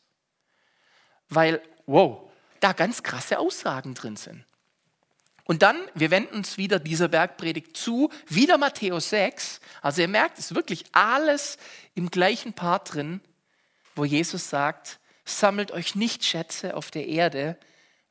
Weil, 1.27 1.61
wow, 1.85 2.31
da 2.59 2.73
ganz 2.73 3.03
krasse 3.03 3.37
Aussagen 3.37 3.93
drin 3.93 4.15
sind. 4.15 4.45
Und 5.43 5.63
dann, 5.63 5.79
wir 5.95 6.11
wenden 6.11 6.35
uns 6.35 6.57
wieder 6.57 6.79
dieser 6.79 7.07
Bergpredigt 7.07 7.75
zu, 7.75 8.11
wieder 8.27 8.57
Matthäus 8.57 9.09
6. 9.09 9.59
Also 9.81 10.01
ihr 10.01 10.07
merkt, 10.07 10.37
es 10.37 10.45
ist 10.45 10.55
wirklich 10.55 10.85
alles 10.91 11.57
im 11.95 12.11
gleichen 12.11 12.53
Part 12.53 12.93
drin, 12.93 13.21
wo 13.95 14.05
Jesus 14.05 14.49
sagt, 14.49 14.99
sammelt 15.29 15.71
euch 15.71 15.95
nicht 15.95 16.23
Schätze 16.23 16.75
auf 16.75 16.91
der 16.91 17.07
Erde, 17.07 17.57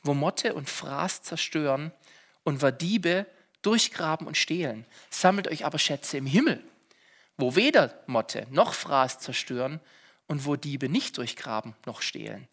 wo 0.02 0.14
Motte 0.14 0.54
und 0.54 0.68
Fraß 0.68 1.22
zerstören 1.22 1.92
und 2.44 2.62
wo 2.62 2.70
Diebe 2.70 3.26
durchgraben 3.62 4.26
und 4.26 4.36
stehlen. 4.36 4.86
Sammelt 5.10 5.48
euch 5.48 5.64
aber 5.64 5.78
Schätze 5.78 6.16
im 6.16 6.26
Himmel, 6.26 6.62
wo 7.36 7.56
weder 7.56 8.02
Motte 8.06 8.46
noch 8.50 8.74
Fraß 8.74 9.18
zerstören 9.18 9.80
und 10.26 10.46
wo 10.46 10.56
Diebe 10.56 10.88
nicht 10.88 11.16
durchgraben 11.18 11.74
noch 11.86 12.02
stehlen. 12.02 12.48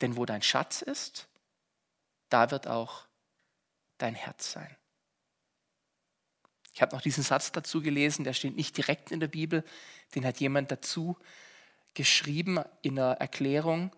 Denn 0.00 0.16
wo 0.16 0.24
dein 0.26 0.42
Schatz 0.42 0.82
ist, 0.82 1.28
da 2.28 2.50
wird 2.50 2.66
auch 2.66 3.06
dein 3.98 4.14
Herz 4.14 4.52
sein. 4.52 4.76
Ich 6.72 6.82
habe 6.82 6.94
noch 6.94 7.02
diesen 7.02 7.22
Satz 7.22 7.52
dazu 7.52 7.82
gelesen, 7.82 8.24
der 8.24 8.32
steht 8.32 8.56
nicht 8.56 8.76
direkt 8.76 9.10
in 9.10 9.20
der 9.20 9.28
Bibel, 9.28 9.64
den 10.14 10.24
hat 10.24 10.40
jemand 10.40 10.70
dazu 10.70 11.18
geschrieben 11.94 12.60
in 12.82 12.98
einer 12.98 13.12
Erklärung. 13.14 13.94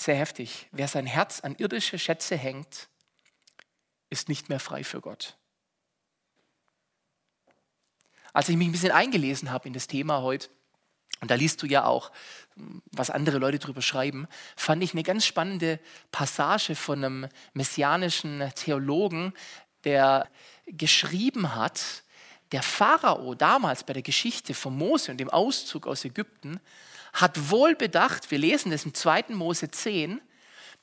Sehr 0.00 0.16
heftig. 0.16 0.66
Wer 0.72 0.88
sein 0.88 1.04
Herz 1.04 1.40
an 1.40 1.54
irdische 1.56 1.98
Schätze 1.98 2.34
hängt, 2.34 2.88
ist 4.08 4.30
nicht 4.30 4.48
mehr 4.48 4.58
frei 4.58 4.82
für 4.82 5.02
Gott. 5.02 5.36
Als 8.32 8.48
ich 8.48 8.56
mich 8.56 8.66
ein 8.66 8.72
bisschen 8.72 8.92
eingelesen 8.92 9.50
habe 9.50 9.68
in 9.68 9.74
das 9.74 9.88
Thema 9.88 10.22
heute, 10.22 10.48
und 11.20 11.30
da 11.30 11.34
liest 11.34 11.60
du 11.60 11.66
ja 11.66 11.84
auch, 11.84 12.12
was 12.92 13.10
andere 13.10 13.36
Leute 13.36 13.58
drüber 13.58 13.82
schreiben, 13.82 14.26
fand 14.56 14.82
ich 14.82 14.94
eine 14.94 15.02
ganz 15.02 15.26
spannende 15.26 15.78
Passage 16.12 16.76
von 16.76 17.04
einem 17.04 17.28
messianischen 17.52 18.50
Theologen, 18.54 19.34
der 19.84 20.30
geschrieben 20.64 21.54
hat, 21.54 22.04
der 22.52 22.62
Pharao 22.62 23.34
damals 23.34 23.84
bei 23.84 23.92
der 23.92 24.02
Geschichte 24.02 24.54
von 24.54 24.74
Mose 24.78 25.10
und 25.10 25.18
dem 25.18 25.28
Auszug 25.28 25.86
aus 25.86 26.06
Ägypten 26.06 26.58
hat 27.12 27.50
wohl 27.50 27.74
bedacht, 27.74 28.30
wir 28.30 28.38
lesen 28.38 28.70
das 28.70 28.84
im 28.84 28.94
2. 28.94 29.26
Mose 29.30 29.70
10, 29.70 30.20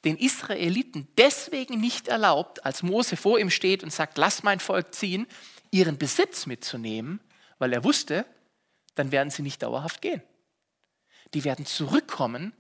den 0.04 0.18
Israeliten 0.18 1.08
deswegen 1.18 1.80
nicht 1.80 2.08
erlaubt, 2.08 2.64
als 2.66 2.84
Mose 2.84 3.18
vor 3.18 3.40
ihm 3.40 3.50
steht 3.50 3.84
und 3.84 3.92
sagt, 3.92 4.18
lass 4.18 4.44
mein 4.44 4.60
Volk 4.60 4.94
ziehen, 4.94 5.28
ihren 5.72 5.98
Besitz 5.98 6.46
mitzunehmen, 6.46 7.20
weil 7.60 7.74
er 7.74 7.84
wusste, 7.84 8.26
dann 8.96 9.12
werden 9.12 9.30
sie 9.30 9.42
nicht 9.42 9.64
dauerhaft 9.64 10.02
gehen. 10.02 10.22
Die 11.34 11.44
werden 11.44 11.66
zurückkommen, 11.66 12.54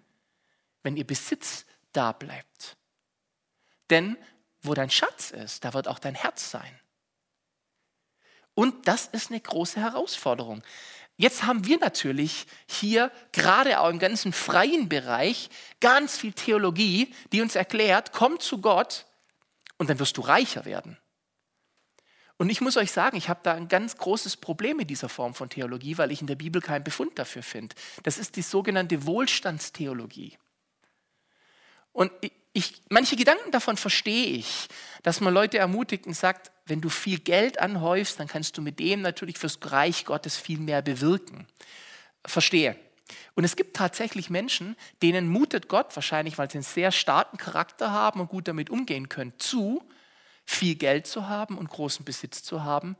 wenn 0.83 0.97
ihr 0.97 1.07
Besitz 1.07 1.65
da 1.93 2.11
bleibt. 2.11 2.77
Denn 3.89 4.17
wo 4.61 4.73
dein 4.73 4.89
Schatz 4.89 5.31
ist, 5.31 5.63
da 5.63 5.73
wird 5.73 5.87
auch 5.87 5.99
dein 5.99 6.15
Herz 6.15 6.51
sein. 6.51 6.79
Und 8.53 8.87
das 8.87 9.07
ist 9.07 9.29
eine 9.29 9.39
große 9.39 9.79
Herausforderung. 9.79 10.63
Jetzt 11.17 11.43
haben 11.43 11.65
wir 11.65 11.79
natürlich 11.79 12.45
hier 12.67 13.11
gerade 13.31 13.79
auch 13.79 13.89
im 13.89 13.97
ganzen 13.97 14.31
freien 14.31 14.87
Bereich 14.87 15.49
ganz 15.79 16.17
viel 16.17 16.31
Theologie, 16.31 17.11
die 17.31 17.41
uns 17.41 17.55
erklärt, 17.55 18.11
komm 18.11 18.39
zu 18.39 18.61
Gott 18.61 19.07
und 19.77 19.89
dann 19.89 19.97
wirst 19.99 20.17
du 20.17 20.21
reicher 20.21 20.65
werden. 20.65 20.97
Und 22.37 22.51
ich 22.51 22.61
muss 22.61 22.77
euch 22.77 22.91
sagen, 22.91 23.17
ich 23.17 23.29
habe 23.29 23.39
da 23.41 23.53
ein 23.53 23.67
ganz 23.67 23.97
großes 23.97 24.37
Problem 24.37 24.77
mit 24.77 24.91
dieser 24.91 25.09
Form 25.09 25.33
von 25.33 25.49
Theologie, 25.49 25.97
weil 25.97 26.11
ich 26.11 26.21
in 26.21 26.27
der 26.27 26.35
Bibel 26.35 26.61
keinen 26.61 26.83
Befund 26.83 27.17
dafür 27.17 27.41
finde. 27.41 27.75
Das 28.03 28.19
ist 28.19 28.35
die 28.35 28.43
sogenannte 28.43 29.07
Wohlstandstheologie. 29.07 30.37
Und 31.93 32.11
ich, 32.57 32.81
manche 32.89 33.15
Gedanken 33.15 33.51
davon 33.51 33.77
verstehe 33.77 34.25
ich, 34.25 34.67
dass 35.03 35.21
man 35.21 35.31
Leute 35.31 35.59
ermutigt 35.59 36.07
und 36.07 36.15
sagt, 36.15 36.51
wenn 36.65 36.81
du 36.81 36.89
viel 36.89 37.19
Geld 37.19 37.59
anhäufst, 37.59 38.19
dann 38.19 38.27
kannst 38.27 38.57
du 38.57 38.63
mit 38.63 38.79
dem 38.79 39.01
natürlich 39.01 39.37
fürs 39.37 39.59
Reich 39.61 40.05
Gottes 40.05 40.37
viel 40.37 40.57
mehr 40.57 40.81
bewirken. 40.81 41.47
Verstehe. 42.25 42.75
Und 43.35 43.43
es 43.43 43.55
gibt 43.55 43.75
tatsächlich 43.75 44.31
Menschen, 44.31 44.75
denen 45.03 45.29
mutet 45.29 45.69
Gott, 45.69 45.95
wahrscheinlich 45.95 46.39
weil 46.39 46.49
sie 46.49 46.57
einen 46.57 46.63
sehr 46.63 46.91
starken 46.91 47.37
Charakter 47.37 47.91
haben 47.91 48.19
und 48.21 48.29
gut 48.29 48.47
damit 48.47 48.71
umgehen 48.71 49.07
können, 49.07 49.33
zu, 49.37 49.87
viel 50.43 50.73
Geld 50.73 51.05
zu 51.05 51.29
haben 51.29 51.59
und 51.59 51.69
großen 51.69 52.03
Besitz 52.05 52.41
zu 52.41 52.63
haben. 52.63 52.97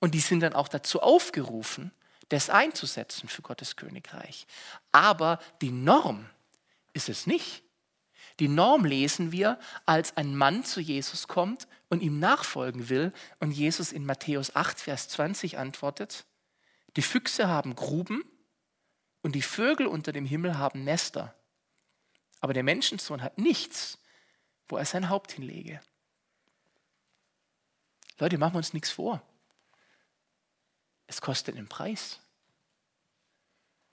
Und 0.00 0.14
die 0.14 0.20
sind 0.20 0.40
dann 0.40 0.54
auch 0.54 0.68
dazu 0.68 1.02
aufgerufen, 1.02 1.92
das 2.30 2.48
einzusetzen 2.48 3.28
für 3.28 3.42
Gottes 3.42 3.76
Königreich. 3.76 4.46
Aber 4.92 5.40
die 5.60 5.72
Norm 5.72 6.24
ist 6.94 7.10
es 7.10 7.26
nicht. 7.26 7.63
Die 8.40 8.48
Norm 8.48 8.84
lesen 8.84 9.30
wir, 9.32 9.58
als 9.86 10.16
ein 10.16 10.36
Mann 10.36 10.64
zu 10.64 10.80
Jesus 10.80 11.28
kommt 11.28 11.68
und 11.88 12.02
ihm 12.02 12.18
nachfolgen 12.18 12.88
will 12.88 13.12
und 13.38 13.52
Jesus 13.52 13.92
in 13.92 14.04
Matthäus 14.04 14.56
8, 14.56 14.80
Vers 14.80 15.08
20 15.08 15.58
antwortet, 15.58 16.26
die 16.96 17.02
Füchse 17.02 17.48
haben 17.48 17.74
Gruben 17.74 18.24
und 19.22 19.34
die 19.34 19.42
Vögel 19.42 19.86
unter 19.86 20.12
dem 20.12 20.26
Himmel 20.26 20.58
haben 20.58 20.84
Nester. 20.84 21.34
Aber 22.40 22.52
der 22.52 22.62
Menschensohn 22.62 23.22
hat 23.22 23.38
nichts, 23.38 23.98
wo 24.68 24.76
er 24.76 24.84
sein 24.84 25.08
Haupt 25.08 25.32
hinlege. 25.32 25.80
Leute, 28.18 28.38
machen 28.38 28.54
wir 28.54 28.58
uns 28.58 28.72
nichts 28.72 28.90
vor. 28.90 29.22
Es 31.06 31.20
kostet 31.20 31.56
einen 31.56 31.68
Preis. 31.68 32.20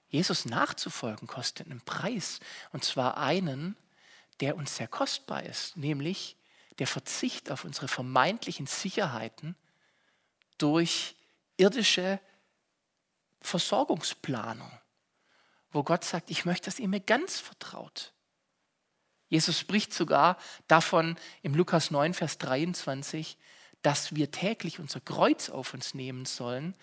Jesus 0.10 0.46
nachzufolgen 0.46 1.28
kostet 1.28 1.68
einen 1.68 1.82
Preis. 1.82 2.40
Und 2.72 2.84
zwar 2.84 3.18
einen, 3.18 3.78
der 4.42 4.56
uns 4.56 4.76
sehr 4.76 4.88
kostbar 4.88 5.44
ist, 5.44 5.78
nämlich 5.78 6.36
der 6.80 6.88
Verzicht 6.88 7.52
auf 7.52 7.64
unsere 7.64 7.88
vermeintlichen 7.88 8.66
Sicherheiten 8.66 9.56
durch 10.58 11.16
irdische 11.58 12.20
Versorgungsplanung, 13.42 14.72
wo 15.72 15.84
Gott 15.84 16.04
sagt, 16.04 16.32
ich 16.32 16.46
möchte, 16.46 16.66
dass 16.66 16.80
ihr 16.80 16.88
mir 16.88 17.00
ganz 17.00 17.40
vertraut. 17.40 18.14
Jesus 19.30 19.58
spricht 19.58 19.94
sogar 19.94 20.38
davon 20.68 21.18
im 21.42 21.56
Lukas 21.56 21.92
9, 21.92 22.14
Vers 22.14 22.38
23, 22.40 23.38
dass 23.82 24.16
wir 24.16 24.32
täglich 24.32 24.80
unser 24.80 25.00
Kreuz 25.00 25.50
auf 25.50 25.74
uns 25.74 25.94
nehmen 25.94 26.26
sollen 26.26 26.76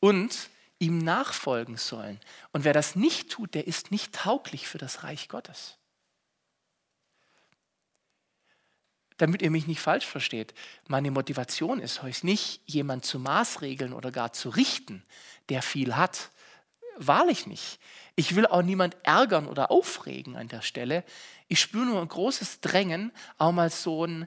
und 0.00 0.48
ihm 0.78 0.98
nachfolgen 0.98 1.76
sollen. 1.76 2.18
Und 2.52 2.64
wer 2.64 2.72
das 2.72 2.96
nicht 2.96 3.30
tut, 3.30 3.54
der 3.54 3.66
ist 3.66 3.90
nicht 3.90 4.14
tauglich 4.14 4.66
für 4.66 4.78
das 4.78 5.02
Reich 5.02 5.28
Gottes. 5.28 5.79
Damit 9.20 9.42
ihr 9.42 9.50
mich 9.50 9.66
nicht 9.66 9.82
falsch 9.82 10.06
versteht, 10.06 10.54
meine 10.88 11.10
Motivation 11.10 11.78
ist 11.78 12.02
heute 12.02 12.24
nicht, 12.24 12.62
jemand 12.64 13.04
zu 13.04 13.18
maßregeln 13.18 13.92
oder 13.92 14.10
gar 14.10 14.32
zu 14.32 14.48
richten, 14.48 15.04
der 15.50 15.60
viel 15.60 15.94
hat. 15.94 16.30
Wahrlich 16.96 17.46
nicht. 17.46 17.78
Ich 18.16 18.34
will 18.34 18.46
auch 18.46 18.62
niemand 18.62 18.96
ärgern 19.02 19.46
oder 19.46 19.70
aufregen 19.70 20.36
an 20.36 20.48
der 20.48 20.62
Stelle. 20.62 21.04
Ich 21.48 21.60
spüre 21.60 21.84
nur 21.84 22.00
ein 22.00 22.08
großes 22.08 22.62
Drängen, 22.62 23.12
auch 23.36 23.52
mal 23.52 23.68
so 23.68 24.06
ein 24.06 24.26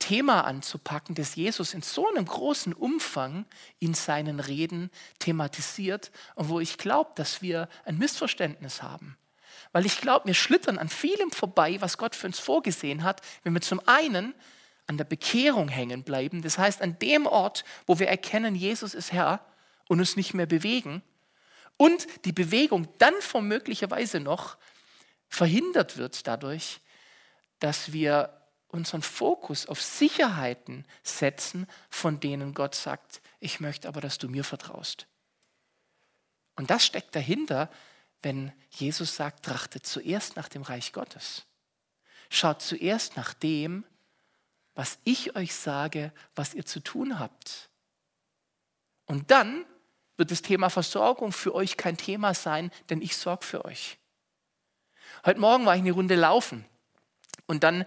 Thema 0.00 0.40
anzupacken, 0.40 1.14
das 1.14 1.36
Jesus 1.36 1.72
in 1.72 1.82
so 1.82 2.08
einem 2.08 2.24
großen 2.24 2.72
Umfang 2.72 3.46
in 3.78 3.94
seinen 3.94 4.40
Reden 4.40 4.90
thematisiert 5.20 6.10
und 6.34 6.48
wo 6.48 6.58
ich 6.58 6.76
glaube, 6.76 7.12
dass 7.14 7.40
wir 7.40 7.68
ein 7.84 7.98
Missverständnis 7.98 8.82
haben. 8.82 9.16
Weil 9.72 9.86
ich 9.86 10.00
glaube, 10.00 10.26
wir 10.26 10.34
schlittern 10.34 10.78
an 10.78 10.88
vielem 10.88 11.30
vorbei, 11.30 11.80
was 11.80 11.98
Gott 11.98 12.14
für 12.14 12.26
uns 12.26 12.38
vorgesehen 12.38 13.04
hat, 13.04 13.20
wenn 13.42 13.54
wir 13.54 13.60
zum 13.60 13.80
einen 13.86 14.34
an 14.86 14.98
der 14.98 15.04
Bekehrung 15.04 15.68
hängen 15.68 16.02
bleiben, 16.02 16.42
das 16.42 16.58
heißt 16.58 16.82
an 16.82 16.98
dem 16.98 17.26
Ort, 17.26 17.64
wo 17.86 17.98
wir 17.98 18.08
erkennen, 18.08 18.54
Jesus 18.54 18.94
ist 18.94 19.12
Herr 19.12 19.44
und 19.88 19.98
uns 19.98 20.16
nicht 20.16 20.34
mehr 20.34 20.46
bewegen 20.46 21.02
und 21.76 22.06
die 22.24 22.32
Bewegung 22.32 22.88
dann 22.98 23.14
womöglicherweise 23.32 24.20
noch 24.20 24.56
verhindert 25.28 25.96
wird 25.96 26.26
dadurch, 26.26 26.80
dass 27.58 27.92
wir 27.92 28.40
unseren 28.68 29.02
Fokus 29.02 29.66
auf 29.66 29.80
Sicherheiten 29.80 30.84
setzen, 31.02 31.66
von 31.90 32.20
denen 32.20 32.54
Gott 32.54 32.74
sagt, 32.74 33.22
ich 33.40 33.60
möchte 33.60 33.88
aber, 33.88 34.00
dass 34.00 34.18
du 34.18 34.28
mir 34.28 34.44
vertraust. 34.44 35.06
Und 36.56 36.70
das 36.70 36.84
steckt 36.84 37.14
dahinter, 37.14 37.70
wenn 38.24 38.52
Jesus 38.70 39.16
sagt, 39.16 39.44
trachtet 39.44 39.86
zuerst 39.86 40.36
nach 40.36 40.48
dem 40.48 40.62
Reich 40.62 40.92
Gottes. 40.92 41.46
Schaut 42.30 42.62
zuerst 42.62 43.16
nach 43.16 43.34
dem, 43.34 43.84
was 44.74 44.98
ich 45.04 45.36
euch 45.36 45.54
sage, 45.54 46.12
was 46.34 46.54
ihr 46.54 46.66
zu 46.66 46.80
tun 46.80 47.18
habt. 47.18 47.70
Und 49.06 49.30
dann 49.30 49.64
wird 50.16 50.30
das 50.30 50.42
Thema 50.42 50.70
Versorgung 50.70 51.32
für 51.32 51.54
euch 51.54 51.76
kein 51.76 51.96
Thema 51.96 52.34
sein, 52.34 52.70
denn 52.88 53.02
ich 53.02 53.16
sorge 53.16 53.44
für 53.44 53.64
euch. 53.64 53.98
Heute 55.24 55.40
Morgen 55.40 55.66
war 55.66 55.74
ich 55.74 55.82
eine 55.82 55.92
Runde 55.92 56.16
laufen 56.16 56.64
und 57.46 57.62
dann 57.62 57.84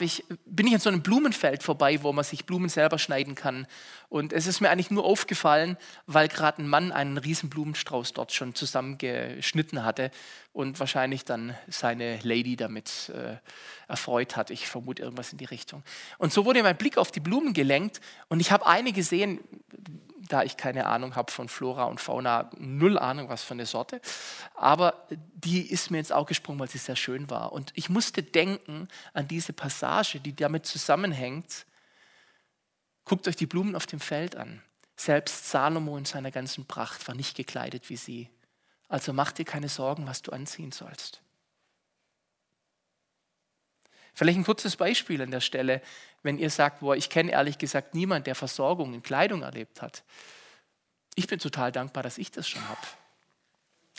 ich, 0.00 0.24
bin 0.44 0.66
ich 0.66 0.74
an 0.74 0.80
so 0.80 0.88
einem 0.88 1.02
Blumenfeld 1.02 1.62
vorbei, 1.62 2.02
wo 2.02 2.12
man 2.12 2.24
sich 2.24 2.44
Blumen 2.44 2.68
selber 2.68 2.98
schneiden 2.98 3.36
kann. 3.36 3.66
Und 4.08 4.32
es 4.32 4.46
ist 4.46 4.60
mir 4.60 4.70
eigentlich 4.70 4.90
nur 4.90 5.04
aufgefallen, 5.04 5.76
weil 6.06 6.28
gerade 6.28 6.62
ein 6.62 6.68
Mann 6.68 6.90
einen 6.90 7.16
riesen 7.18 7.48
Blumenstrauß 7.48 8.12
dort 8.14 8.32
schon 8.32 8.54
zusammengeschnitten 8.54 9.84
hatte 9.84 10.10
und 10.52 10.80
wahrscheinlich 10.80 11.24
dann 11.24 11.54
seine 11.68 12.18
Lady 12.22 12.56
damit 12.56 13.12
äh, 13.14 13.36
erfreut 13.88 14.36
hat. 14.36 14.50
Ich 14.50 14.66
vermute 14.66 15.02
irgendwas 15.02 15.30
in 15.30 15.38
die 15.38 15.44
Richtung. 15.44 15.84
Und 16.18 16.32
so 16.32 16.44
wurde 16.44 16.62
mein 16.62 16.76
Blick 16.76 16.98
auf 16.98 17.12
die 17.12 17.20
Blumen 17.20 17.52
gelenkt 17.52 18.00
und 18.28 18.40
ich 18.40 18.50
habe 18.50 18.66
eine 18.66 18.92
gesehen, 18.92 19.40
da 20.28 20.42
ich 20.42 20.56
keine 20.56 20.86
Ahnung 20.86 21.16
habe 21.16 21.32
von 21.32 21.48
Flora 21.48 21.84
und 21.84 22.00
Fauna, 22.00 22.50
null 22.58 22.98
Ahnung 22.98 23.28
was 23.28 23.42
von 23.42 23.58
der 23.58 23.66
Sorte. 23.66 24.00
Aber 24.54 25.06
die 25.10 25.62
ist 25.70 25.90
mir 25.90 25.98
ins 25.98 26.12
Auge 26.12 26.28
gesprungen, 26.28 26.60
weil 26.60 26.70
sie 26.70 26.78
sehr 26.78 26.96
schön 26.96 27.30
war. 27.30 27.52
Und 27.52 27.72
ich 27.74 27.88
musste 27.88 28.22
denken 28.22 28.88
an 29.14 29.28
diese 29.28 29.52
Passage, 29.52 30.20
die 30.20 30.34
damit 30.34 30.66
zusammenhängt, 30.66 31.66
Guckt 33.06 33.28
euch 33.28 33.36
die 33.36 33.46
Blumen 33.46 33.76
auf 33.76 33.86
dem 33.86 34.00
Feld 34.00 34.36
an. 34.36 34.60
Selbst 34.96 35.48
Salomo 35.48 35.96
in 35.96 36.04
seiner 36.04 36.32
ganzen 36.32 36.66
Pracht 36.66 37.06
war 37.06 37.14
nicht 37.14 37.36
gekleidet 37.36 37.88
wie 37.88 37.96
sie. 37.96 38.28
Also 38.88 39.12
mach 39.12 39.30
dir 39.30 39.44
keine 39.44 39.68
Sorgen, 39.68 40.06
was 40.06 40.22
du 40.22 40.32
anziehen 40.32 40.72
sollst. 40.72 41.22
Vielleicht 44.16 44.38
ein 44.38 44.44
kurzes 44.44 44.76
Beispiel 44.76 45.20
an 45.20 45.30
der 45.30 45.42
Stelle, 45.42 45.82
wenn 46.22 46.38
ihr 46.38 46.48
sagt, 46.48 46.80
boah, 46.80 46.96
ich 46.96 47.10
kenne 47.10 47.32
ehrlich 47.32 47.58
gesagt 47.58 47.94
niemanden, 47.94 48.24
der 48.24 48.34
Versorgung 48.34 48.94
in 48.94 49.02
Kleidung 49.02 49.42
erlebt 49.42 49.82
hat. 49.82 50.04
Ich 51.16 51.26
bin 51.26 51.38
total 51.38 51.70
dankbar, 51.70 52.02
dass 52.02 52.16
ich 52.16 52.30
das 52.30 52.48
schon 52.48 52.66
habe. 52.66 52.80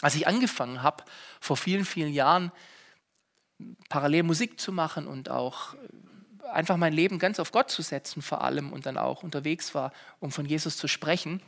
Als 0.01 0.15
ich 0.15 0.25
angefangen 0.25 0.81
habe, 0.81 1.03
vor 1.39 1.55
vielen, 1.55 1.85
vielen 1.85 2.11
Jahren 2.11 2.51
parallel 3.89 4.23
Musik 4.23 4.59
zu 4.59 4.71
machen 4.71 5.05
und 5.05 5.29
auch 5.29 5.75
einfach 6.51 6.77
mein 6.77 6.93
Leben 6.93 7.19
ganz 7.19 7.39
auf 7.39 7.51
Gott 7.51 7.69
zu 7.69 7.83
setzen 7.83 8.23
vor 8.23 8.41
allem 8.41 8.73
und 8.73 8.87
dann 8.87 8.97
auch 8.97 9.21
unterwegs 9.21 9.75
war, 9.75 9.93
um 10.19 10.31
von 10.31 10.47
Jesus 10.47 10.77
zu 10.77 10.87
sprechen, 10.87 11.43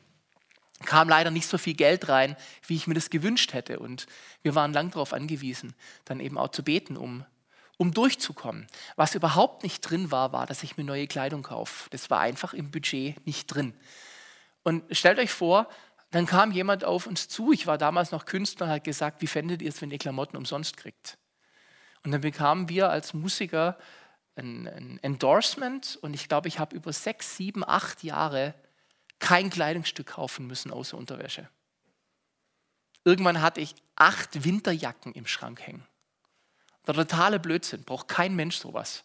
kam 0.85 1.09
leider 1.09 1.31
nicht 1.31 1.47
so 1.47 1.57
viel 1.57 1.73
Geld 1.73 2.07
rein, 2.07 2.35
wie 2.67 2.75
ich 2.75 2.85
mir 2.85 2.93
das 2.93 3.09
gewünscht 3.09 3.53
hätte. 3.53 3.79
Und 3.79 4.05
wir 4.43 4.53
waren 4.53 4.73
lang 4.73 4.91
darauf 4.91 5.11
angewiesen, 5.11 5.73
dann 6.05 6.19
eben 6.19 6.37
auch 6.37 6.49
zu 6.49 6.63
beten, 6.63 6.97
um 6.97 7.25
um 7.79 7.93
durchzukommen. 7.93 8.67
Was 8.97 9.15
überhaupt 9.15 9.63
nicht 9.63 9.79
drin 9.79 10.11
war, 10.11 10.33
war, 10.33 10.45
dass 10.45 10.63
ich 10.63 10.75
mir 10.75 10.83
neue 10.83 11.07
Kleidung 11.07 11.43
kaufe. 11.43 11.89
Das 11.91 12.09
war 12.09 12.19
einfach 12.19 12.53
im 12.53 12.71
Budget 12.71 13.25
nicht 13.25 13.47
drin. 13.47 13.73
Und 14.63 14.83
stellt 14.95 15.17
euch 15.17 15.31
vor, 15.31 15.69
dann 16.11 16.25
kam 16.25 16.51
jemand 16.51 16.83
auf 16.83 17.07
uns 17.07 17.29
zu, 17.29 17.53
ich 17.53 17.67
war 17.67 17.77
damals 17.77 18.11
noch 18.11 18.25
Künstler, 18.25 18.65
und 18.65 18.73
hat 18.73 18.83
gesagt, 18.83 19.21
wie 19.21 19.27
fändet 19.27 19.61
ihr 19.61 19.69
es, 19.69 19.81
wenn 19.81 19.91
ihr 19.91 19.97
Klamotten 19.97 20.35
umsonst 20.35 20.75
kriegt? 20.75 21.17
Und 22.03 22.11
dann 22.11 22.19
bekamen 22.19 22.67
wir 22.67 22.89
als 22.89 23.13
Musiker 23.13 23.77
ein, 24.35 24.67
ein 24.67 24.99
Endorsement 25.01 25.97
und 26.01 26.13
ich 26.13 26.27
glaube, 26.27 26.49
ich 26.49 26.59
habe 26.59 26.75
über 26.75 26.91
sechs, 26.91 27.37
sieben, 27.37 27.63
acht 27.63 28.03
Jahre 28.03 28.55
kein 29.19 29.49
Kleidungsstück 29.49 30.07
kaufen 30.07 30.47
müssen 30.47 30.71
außer 30.71 30.97
Unterwäsche. 30.97 31.47
Irgendwann 33.05 33.41
hatte 33.41 33.61
ich 33.61 33.73
acht 33.95 34.43
Winterjacken 34.43 35.13
im 35.13 35.25
Schrank 35.25 35.61
hängen. 35.61 35.85
Der 36.89 36.95
totale 36.95 37.39
Blödsinn, 37.39 37.83
braucht 37.83 38.07
kein 38.07 38.35
Mensch 38.35 38.57
sowas. 38.57 39.03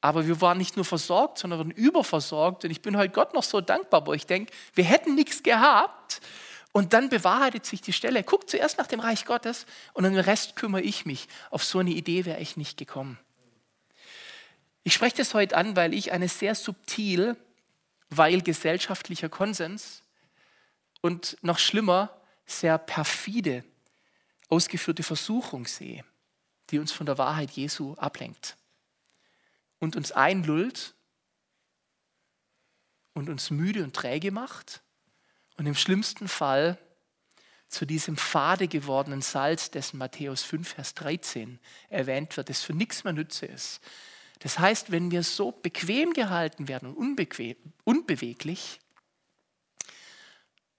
Aber 0.00 0.28
wir 0.28 0.40
waren 0.40 0.58
nicht 0.58 0.76
nur 0.76 0.84
versorgt, 0.84 1.38
sondern 1.38 1.58
waren 1.58 1.70
überversorgt. 1.72 2.64
Und 2.64 2.70
ich 2.70 2.82
bin 2.82 2.96
heute 2.96 3.12
Gott 3.12 3.34
noch 3.34 3.42
so 3.42 3.60
dankbar, 3.60 4.06
wo 4.06 4.12
ich 4.12 4.26
denke, 4.26 4.52
wir 4.74 4.84
hätten 4.84 5.16
nichts 5.16 5.42
gehabt. 5.42 6.20
Und 6.70 6.92
dann 6.92 7.08
bewahrheitet 7.08 7.66
sich 7.66 7.80
die 7.80 7.92
Stelle. 7.92 8.22
Guck 8.22 8.48
zuerst 8.48 8.78
nach 8.78 8.86
dem 8.86 9.00
Reich 9.00 9.24
Gottes 9.24 9.66
und 9.92 10.04
um 10.04 10.12
den 10.12 10.20
Rest 10.20 10.54
kümmere 10.54 10.82
ich 10.82 11.04
mich. 11.04 11.26
Auf 11.50 11.64
so 11.64 11.80
eine 11.80 11.90
Idee 11.90 12.26
wäre 12.26 12.38
ich 12.38 12.56
nicht 12.56 12.76
gekommen. 12.76 13.18
Ich 14.84 14.94
spreche 14.94 15.16
das 15.16 15.34
heute 15.34 15.56
an, 15.56 15.74
weil 15.74 15.94
ich 15.94 16.12
eine 16.12 16.28
sehr 16.28 16.54
subtil, 16.54 17.36
weil 18.08 18.40
gesellschaftlicher 18.40 19.28
Konsens 19.28 20.04
und 21.00 21.38
noch 21.42 21.58
schlimmer, 21.58 22.16
sehr 22.46 22.78
perfide 22.78 23.64
ausgeführte 24.48 25.02
Versuchung 25.02 25.66
sehe 25.66 26.04
die 26.70 26.78
uns 26.78 26.92
von 26.92 27.06
der 27.06 27.18
Wahrheit 27.18 27.50
Jesu 27.52 27.94
ablenkt 27.94 28.56
und 29.78 29.96
uns 29.96 30.12
einlullt 30.12 30.94
und 33.12 33.28
uns 33.28 33.50
müde 33.50 33.84
und 33.84 33.94
träge 33.94 34.30
macht 34.30 34.82
und 35.56 35.66
im 35.66 35.74
schlimmsten 35.74 36.28
Fall 36.28 36.78
zu 37.68 37.86
diesem 37.86 38.16
fade 38.16 38.68
gewordenen 38.68 39.22
Salz, 39.22 39.70
dessen 39.70 39.98
Matthäus 39.98 40.42
5, 40.42 40.74
Vers 40.74 40.94
13 40.94 41.58
erwähnt 41.88 42.36
wird, 42.36 42.48
das 42.48 42.62
für 42.62 42.72
nichts 42.72 43.04
mehr 43.04 43.12
Nütze 43.12 43.46
ist. 43.46 43.80
Das 44.40 44.58
heißt, 44.58 44.90
wenn 44.90 45.10
wir 45.10 45.22
so 45.22 45.52
bequem 45.52 46.12
gehalten 46.12 46.68
werden 46.68 46.88
und 46.90 46.96
unbequem, 46.96 47.56
unbeweglich, 47.84 48.80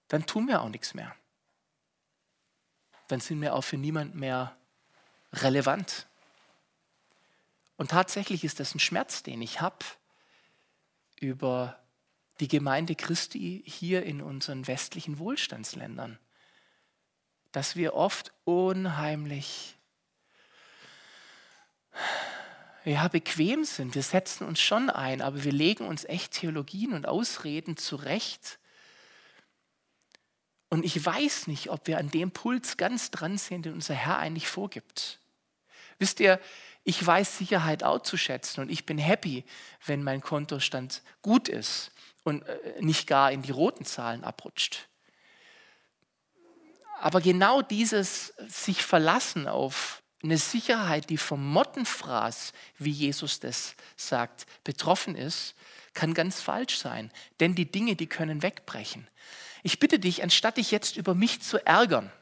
dann 0.08 0.24
tun 0.26 0.46
wir 0.46 0.62
auch 0.62 0.68
nichts 0.68 0.94
mehr. 0.94 1.14
Dann 3.08 3.20
sind 3.20 3.40
wir 3.40 3.54
auch 3.54 3.62
für 3.62 3.76
niemand 3.76 4.14
mehr 4.14 4.56
relevant. 5.42 6.06
Und 7.76 7.90
tatsächlich 7.90 8.44
ist 8.44 8.60
das 8.60 8.74
ein 8.74 8.80
Schmerz, 8.80 9.22
den 9.22 9.42
ich 9.42 9.60
habe 9.60 9.84
über 11.20 11.78
die 12.40 12.48
Gemeinde 12.48 12.94
Christi 12.94 13.62
hier 13.66 14.02
in 14.02 14.20
unseren 14.20 14.66
westlichen 14.66 15.18
Wohlstandsländern, 15.18 16.18
dass 17.52 17.76
wir 17.76 17.94
oft 17.94 18.32
unheimlich 18.44 19.76
ja, 22.84 23.08
bequem 23.08 23.64
sind. 23.64 23.94
Wir 23.94 24.02
setzen 24.02 24.46
uns 24.46 24.60
schon 24.60 24.90
ein, 24.90 25.22
aber 25.22 25.44
wir 25.44 25.52
legen 25.52 25.86
uns 25.86 26.04
echt 26.04 26.32
Theologien 26.32 26.92
und 26.92 27.06
Ausreden 27.06 27.76
zurecht. 27.76 28.58
Und 30.68 30.84
ich 30.84 31.04
weiß 31.04 31.46
nicht, 31.46 31.70
ob 31.70 31.86
wir 31.86 31.98
an 31.98 32.10
dem 32.10 32.30
Puls 32.30 32.76
ganz 32.76 33.10
dran 33.10 33.38
sind, 33.38 33.64
den 33.64 33.74
unser 33.74 33.94
Herr 33.94 34.18
eigentlich 34.18 34.48
vorgibt. 34.48 35.20
Wisst 35.98 36.20
ihr, 36.20 36.40
ich 36.88 37.04
weiß 37.04 37.38
Sicherheit 37.38 37.82
auch 37.82 38.02
zu 38.02 38.16
schätzen 38.16 38.60
und 38.60 38.70
ich 38.70 38.86
bin 38.86 38.96
happy, 38.96 39.44
wenn 39.86 40.04
mein 40.04 40.20
Kontostand 40.20 41.02
gut 41.20 41.48
ist 41.48 41.90
und 42.22 42.42
äh, 42.44 42.80
nicht 42.80 43.08
gar 43.08 43.32
in 43.32 43.42
die 43.42 43.50
roten 43.50 43.84
Zahlen 43.84 44.22
abrutscht. 44.22 44.88
Aber 47.00 47.20
genau 47.20 47.60
dieses 47.60 48.34
sich 48.46 48.84
verlassen 48.84 49.48
auf 49.48 50.00
eine 50.22 50.38
Sicherheit, 50.38 51.10
die 51.10 51.18
vom 51.18 51.44
Mottenfraß, 51.52 52.52
wie 52.78 52.90
Jesus 52.90 53.40
das 53.40 53.74
sagt, 53.96 54.46
betroffen 54.62 55.16
ist, 55.16 55.56
kann 55.92 56.14
ganz 56.14 56.40
falsch 56.40 56.78
sein. 56.78 57.10
Denn 57.40 57.56
die 57.56 57.70
Dinge, 57.70 57.96
die 57.96 58.06
können 58.06 58.42
wegbrechen. 58.42 59.08
Ich 59.64 59.80
bitte 59.80 59.98
dich, 59.98 60.22
anstatt 60.22 60.56
dich 60.56 60.70
jetzt 60.70 60.96
über 60.96 61.14
mich 61.14 61.42
zu 61.42 61.64
ärgern, 61.66 62.12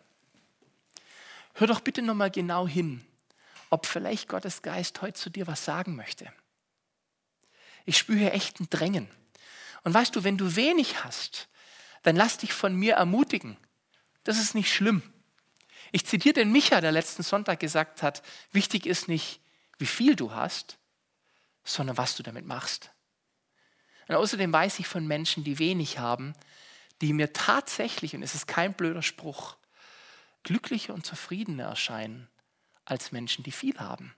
hör 1.52 1.66
doch 1.66 1.80
bitte 1.80 2.00
nochmal 2.00 2.30
genau 2.30 2.66
hin 2.66 3.04
ob 3.74 3.86
vielleicht 3.86 4.28
Gottes 4.28 4.62
Geist 4.62 5.02
heute 5.02 5.14
zu 5.14 5.30
dir 5.30 5.48
was 5.48 5.64
sagen 5.64 5.96
möchte. 5.96 6.32
Ich 7.84 7.98
spüre 7.98 8.30
echt 8.30 8.60
ein 8.60 8.70
Drängen. 8.70 9.10
Und 9.82 9.92
weißt 9.92 10.14
du, 10.14 10.22
wenn 10.22 10.38
du 10.38 10.54
wenig 10.54 11.02
hast, 11.02 11.48
dann 12.04 12.14
lass 12.14 12.38
dich 12.38 12.52
von 12.52 12.76
mir 12.76 12.94
ermutigen. 12.94 13.56
Das 14.22 14.38
ist 14.38 14.54
nicht 14.54 14.72
schlimm. 14.72 15.02
Ich 15.90 16.06
zitiere 16.06 16.34
den 16.34 16.52
Micha, 16.52 16.80
der 16.80 16.92
letzten 16.92 17.24
Sonntag 17.24 17.58
gesagt 17.58 18.04
hat, 18.04 18.22
wichtig 18.52 18.86
ist 18.86 19.08
nicht, 19.08 19.40
wie 19.78 19.86
viel 19.86 20.14
du 20.14 20.30
hast, 20.30 20.78
sondern 21.64 21.96
was 21.96 22.14
du 22.14 22.22
damit 22.22 22.46
machst. 22.46 22.92
Und 24.06 24.14
außerdem 24.14 24.52
weiß 24.52 24.78
ich 24.78 24.86
von 24.86 25.04
Menschen, 25.04 25.42
die 25.42 25.58
wenig 25.58 25.98
haben, 25.98 26.34
die 27.00 27.12
mir 27.12 27.32
tatsächlich, 27.32 28.14
und 28.14 28.22
es 28.22 28.36
ist 28.36 28.46
kein 28.46 28.72
blöder 28.72 29.02
Spruch, 29.02 29.56
glücklicher 30.44 30.94
und 30.94 31.04
zufriedener 31.04 31.64
erscheinen 31.64 32.28
als 32.84 33.12
Menschen, 33.12 33.42
die 33.44 33.52
viel 33.52 33.78
haben. 33.78 34.14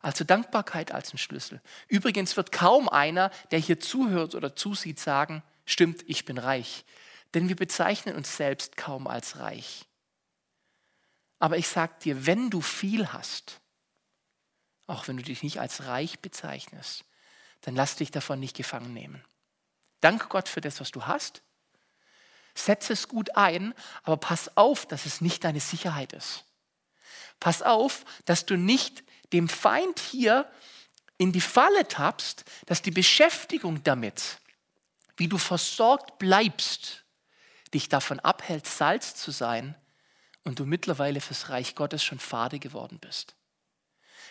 Also 0.00 0.24
Dankbarkeit 0.24 0.92
als 0.92 1.14
ein 1.14 1.18
Schlüssel. 1.18 1.60
Übrigens 1.86 2.36
wird 2.36 2.50
kaum 2.50 2.88
einer, 2.88 3.30
der 3.52 3.60
hier 3.60 3.78
zuhört 3.78 4.34
oder 4.34 4.56
zusieht, 4.56 4.98
sagen, 4.98 5.42
stimmt, 5.64 6.02
ich 6.08 6.24
bin 6.24 6.38
reich. 6.38 6.84
Denn 7.34 7.48
wir 7.48 7.56
bezeichnen 7.56 8.16
uns 8.16 8.36
selbst 8.36 8.76
kaum 8.76 9.06
als 9.06 9.38
reich. 9.38 9.86
Aber 11.38 11.56
ich 11.56 11.68
sage 11.68 11.94
dir, 12.02 12.26
wenn 12.26 12.50
du 12.50 12.60
viel 12.60 13.12
hast, 13.12 13.60
auch 14.86 15.08
wenn 15.08 15.16
du 15.16 15.22
dich 15.22 15.42
nicht 15.42 15.60
als 15.60 15.86
reich 15.86 16.20
bezeichnest, 16.20 17.04
dann 17.62 17.76
lass 17.76 17.96
dich 17.96 18.10
davon 18.10 18.40
nicht 18.40 18.56
gefangen 18.56 18.92
nehmen. 18.92 19.24
Danke 20.00 20.26
Gott 20.28 20.48
für 20.48 20.60
das, 20.60 20.80
was 20.80 20.90
du 20.90 21.06
hast. 21.06 21.42
Setze 22.54 22.92
es 22.92 23.08
gut 23.08 23.36
ein, 23.36 23.72
aber 24.02 24.16
pass 24.16 24.56
auf, 24.56 24.84
dass 24.84 25.06
es 25.06 25.20
nicht 25.20 25.44
deine 25.44 25.60
Sicherheit 25.60 26.12
ist. 26.12 26.44
Pass 27.42 27.60
auf, 27.60 28.04
dass 28.24 28.46
du 28.46 28.56
nicht 28.56 29.02
dem 29.32 29.48
Feind 29.48 29.98
hier 29.98 30.48
in 31.18 31.32
die 31.32 31.40
Falle 31.40 31.88
tappst, 31.88 32.44
dass 32.66 32.82
die 32.82 32.92
Beschäftigung 32.92 33.82
damit, 33.82 34.38
wie 35.16 35.26
du 35.26 35.38
versorgt 35.38 36.18
bleibst, 36.18 37.04
dich 37.74 37.88
davon 37.88 38.20
abhält, 38.20 38.68
Salz 38.68 39.16
zu 39.16 39.32
sein 39.32 39.74
und 40.44 40.60
du 40.60 40.66
mittlerweile 40.66 41.20
fürs 41.20 41.48
Reich 41.48 41.74
Gottes 41.74 42.04
schon 42.04 42.20
Fade 42.20 42.60
geworden 42.60 43.00
bist. 43.00 43.34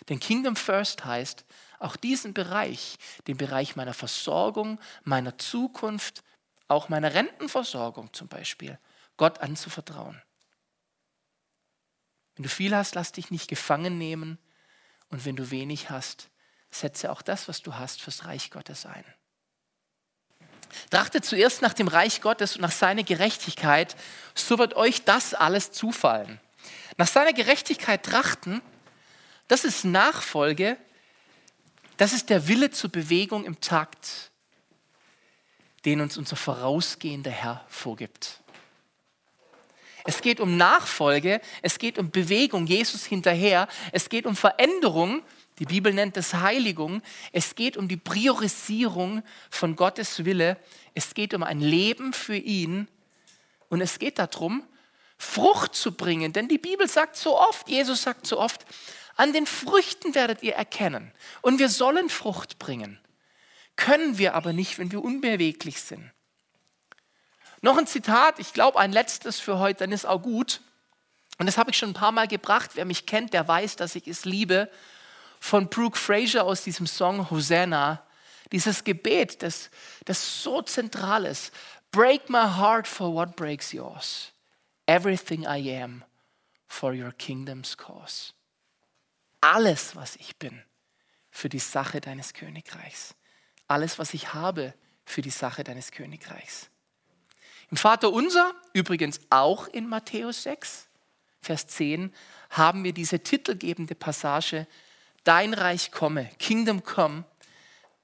Denn 0.07 0.21
Kingdom 0.21 0.55
First 0.55 1.03
heißt, 1.03 1.43
auch 1.79 1.97
diesen 1.97 2.33
Bereich, 2.33 2.95
den 3.27 3.35
Bereich 3.35 3.75
meiner 3.75 3.93
Versorgung, 3.93 4.79
meiner 5.03 5.37
Zukunft, 5.37 6.23
auch 6.69 6.87
meiner 6.87 7.13
Rentenversorgung 7.13 8.13
zum 8.13 8.29
Beispiel, 8.29 8.79
Gott 9.17 9.39
anzuvertrauen. 9.39 10.21
Wenn 12.41 12.49
du 12.49 12.49
viel 12.49 12.75
hast, 12.75 12.95
lass 12.95 13.11
dich 13.11 13.29
nicht 13.29 13.47
gefangen 13.47 13.99
nehmen. 13.99 14.39
Und 15.09 15.25
wenn 15.25 15.35
du 15.35 15.51
wenig 15.51 15.91
hast, 15.91 16.31
setze 16.71 17.11
auch 17.11 17.21
das, 17.21 17.47
was 17.47 17.61
du 17.61 17.75
hast, 17.75 18.01
fürs 18.01 18.25
Reich 18.25 18.49
Gottes 18.49 18.87
ein. 18.87 19.05
Trachtet 20.89 21.23
zuerst 21.23 21.61
nach 21.61 21.75
dem 21.75 21.87
Reich 21.87 22.19
Gottes 22.19 22.55
und 22.55 22.63
nach 22.63 22.71
seiner 22.71 23.03
Gerechtigkeit, 23.03 23.95
so 24.33 24.57
wird 24.57 24.75
euch 24.75 25.03
das 25.03 25.35
alles 25.35 25.71
zufallen. 25.71 26.39
Nach 26.97 27.05
seiner 27.05 27.33
Gerechtigkeit 27.33 28.01
trachten, 28.01 28.63
das 29.47 29.63
ist 29.63 29.85
Nachfolge, 29.85 30.77
das 31.97 32.11
ist 32.11 32.31
der 32.31 32.47
Wille 32.47 32.71
zur 32.71 32.89
Bewegung 32.89 33.45
im 33.45 33.61
Takt. 33.61 34.31
den 35.85 36.01
uns 36.01 36.17
unser 36.17 36.37
vorausgehender 36.37 37.29
Herr 37.29 37.63
vorgibt. 37.69 38.40
Es 40.05 40.21
geht 40.21 40.39
um 40.39 40.57
Nachfolge, 40.57 41.41
es 41.61 41.77
geht 41.77 41.97
um 41.97 42.11
Bewegung, 42.11 42.65
Jesus 42.65 43.05
hinterher, 43.05 43.67
es 43.91 44.09
geht 44.09 44.25
um 44.25 44.35
Veränderung, 44.35 45.21
die 45.59 45.65
Bibel 45.65 45.93
nennt 45.93 46.17
es 46.17 46.33
Heiligung, 46.33 47.01
es 47.31 47.55
geht 47.55 47.77
um 47.77 47.87
die 47.87 47.97
Priorisierung 47.97 49.23
von 49.49 49.75
Gottes 49.75 50.25
Wille, 50.25 50.57
es 50.95 51.13
geht 51.13 51.33
um 51.33 51.43
ein 51.43 51.59
Leben 51.59 52.13
für 52.13 52.35
ihn 52.35 52.87
und 53.69 53.81
es 53.81 53.99
geht 53.99 54.17
darum, 54.19 54.63
Frucht 55.17 55.75
zu 55.75 55.91
bringen, 55.91 56.33
denn 56.33 56.47
die 56.47 56.57
Bibel 56.57 56.87
sagt 56.87 57.15
so 57.15 57.39
oft, 57.39 57.69
Jesus 57.69 58.01
sagt 58.01 58.25
so 58.25 58.39
oft, 58.39 58.65
an 59.17 59.33
den 59.33 59.45
Früchten 59.45 60.15
werdet 60.15 60.41
ihr 60.41 60.55
erkennen 60.55 61.11
und 61.41 61.59
wir 61.59 61.69
sollen 61.69 62.09
Frucht 62.09 62.57
bringen, 62.57 62.99
können 63.75 64.17
wir 64.17 64.33
aber 64.33 64.53
nicht, 64.53 64.79
wenn 64.79 64.91
wir 64.91 65.03
unbeweglich 65.03 65.79
sind. 65.81 66.11
Noch 67.61 67.77
ein 67.77 67.87
Zitat, 67.87 68.39
ich 68.39 68.53
glaube 68.53 68.79
ein 68.79 68.91
letztes 68.91 69.39
für 69.39 69.59
heute, 69.59 69.81
dann 69.81 69.91
ist 69.91 70.05
auch 70.05 70.21
gut. 70.21 70.61
Und 71.37 71.45
das 71.45 71.57
habe 71.57 71.71
ich 71.71 71.77
schon 71.77 71.91
ein 71.91 71.95
paar 71.95 72.11
Mal 72.11 72.27
gebracht. 72.27 72.71
Wer 72.73 72.85
mich 72.85 73.05
kennt, 73.05 73.33
der 73.33 73.47
weiß, 73.47 73.75
dass 73.75 73.95
ich 73.95 74.07
es 74.07 74.25
liebe. 74.25 74.69
Von 75.39 75.69
Brooke 75.69 75.97
Fraser 75.97 76.43
aus 76.43 76.63
diesem 76.63 76.87
Song 76.87 77.29
Hosanna. 77.29 78.03
Dieses 78.51 78.83
Gebet, 78.83 79.41
das, 79.43 79.69
das 80.05 80.43
so 80.43 80.61
zentral 80.61 81.25
ist. 81.25 81.53
Break 81.91 82.29
my 82.29 82.43
heart 82.57 82.87
for 82.87 83.13
what 83.13 83.35
breaks 83.35 83.71
yours. 83.71 84.31
Everything 84.87 85.43
I 85.43 85.81
am 85.81 86.03
for 86.67 86.93
your 86.93 87.11
kingdom's 87.11 87.77
cause. 87.77 88.33
Alles, 89.39 89.95
was 89.95 90.15
ich 90.15 90.37
bin, 90.37 90.63
für 91.29 91.49
die 91.49 91.59
Sache 91.59 92.01
deines 92.01 92.33
Königreichs. 92.33 93.15
Alles, 93.67 93.99
was 93.99 94.13
ich 94.13 94.33
habe, 94.33 94.73
für 95.05 95.21
die 95.21 95.31
Sache 95.31 95.63
deines 95.63 95.91
Königreichs. 95.91 96.70
Im 97.71 97.77
Vater 97.77 98.11
unser, 98.11 98.53
übrigens 98.73 99.19
auch 99.29 99.67
in 99.67 99.87
Matthäus 99.87 100.43
6, 100.43 100.87
Vers 101.41 101.67
10, 101.67 102.13
haben 102.49 102.83
wir 102.83 102.93
diese 102.93 103.21
titelgebende 103.21 103.95
Passage, 103.95 104.67
Dein 105.23 105.53
Reich 105.53 105.91
komme, 105.91 106.29
Kingdom 106.39 106.83
come, 106.83 107.25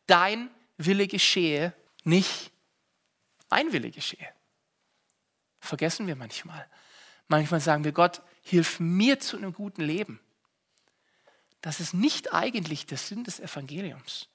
dein 0.06 0.52
Wille 0.78 1.08
geschehe, 1.08 1.74
nicht 2.04 2.52
mein 3.50 3.74
Wille 3.74 3.90
geschehe. 3.90 4.28
Vergessen 5.60 6.06
wir 6.06 6.16
manchmal. 6.16 6.68
Manchmal 7.28 7.60
sagen 7.60 7.84
wir, 7.84 7.92
Gott, 7.92 8.22
hilf 8.44 8.80
mir 8.80 9.20
zu 9.20 9.38
einem 9.38 9.52
guten 9.52 9.82
Leben. 9.82 10.20
Das 11.62 11.80
ist 11.80 11.94
nicht 11.94 12.34
eigentlich 12.34 12.86
der 12.86 12.98
Sinn 12.98 13.24
des 13.24 13.40
Evangeliums, 13.40 14.28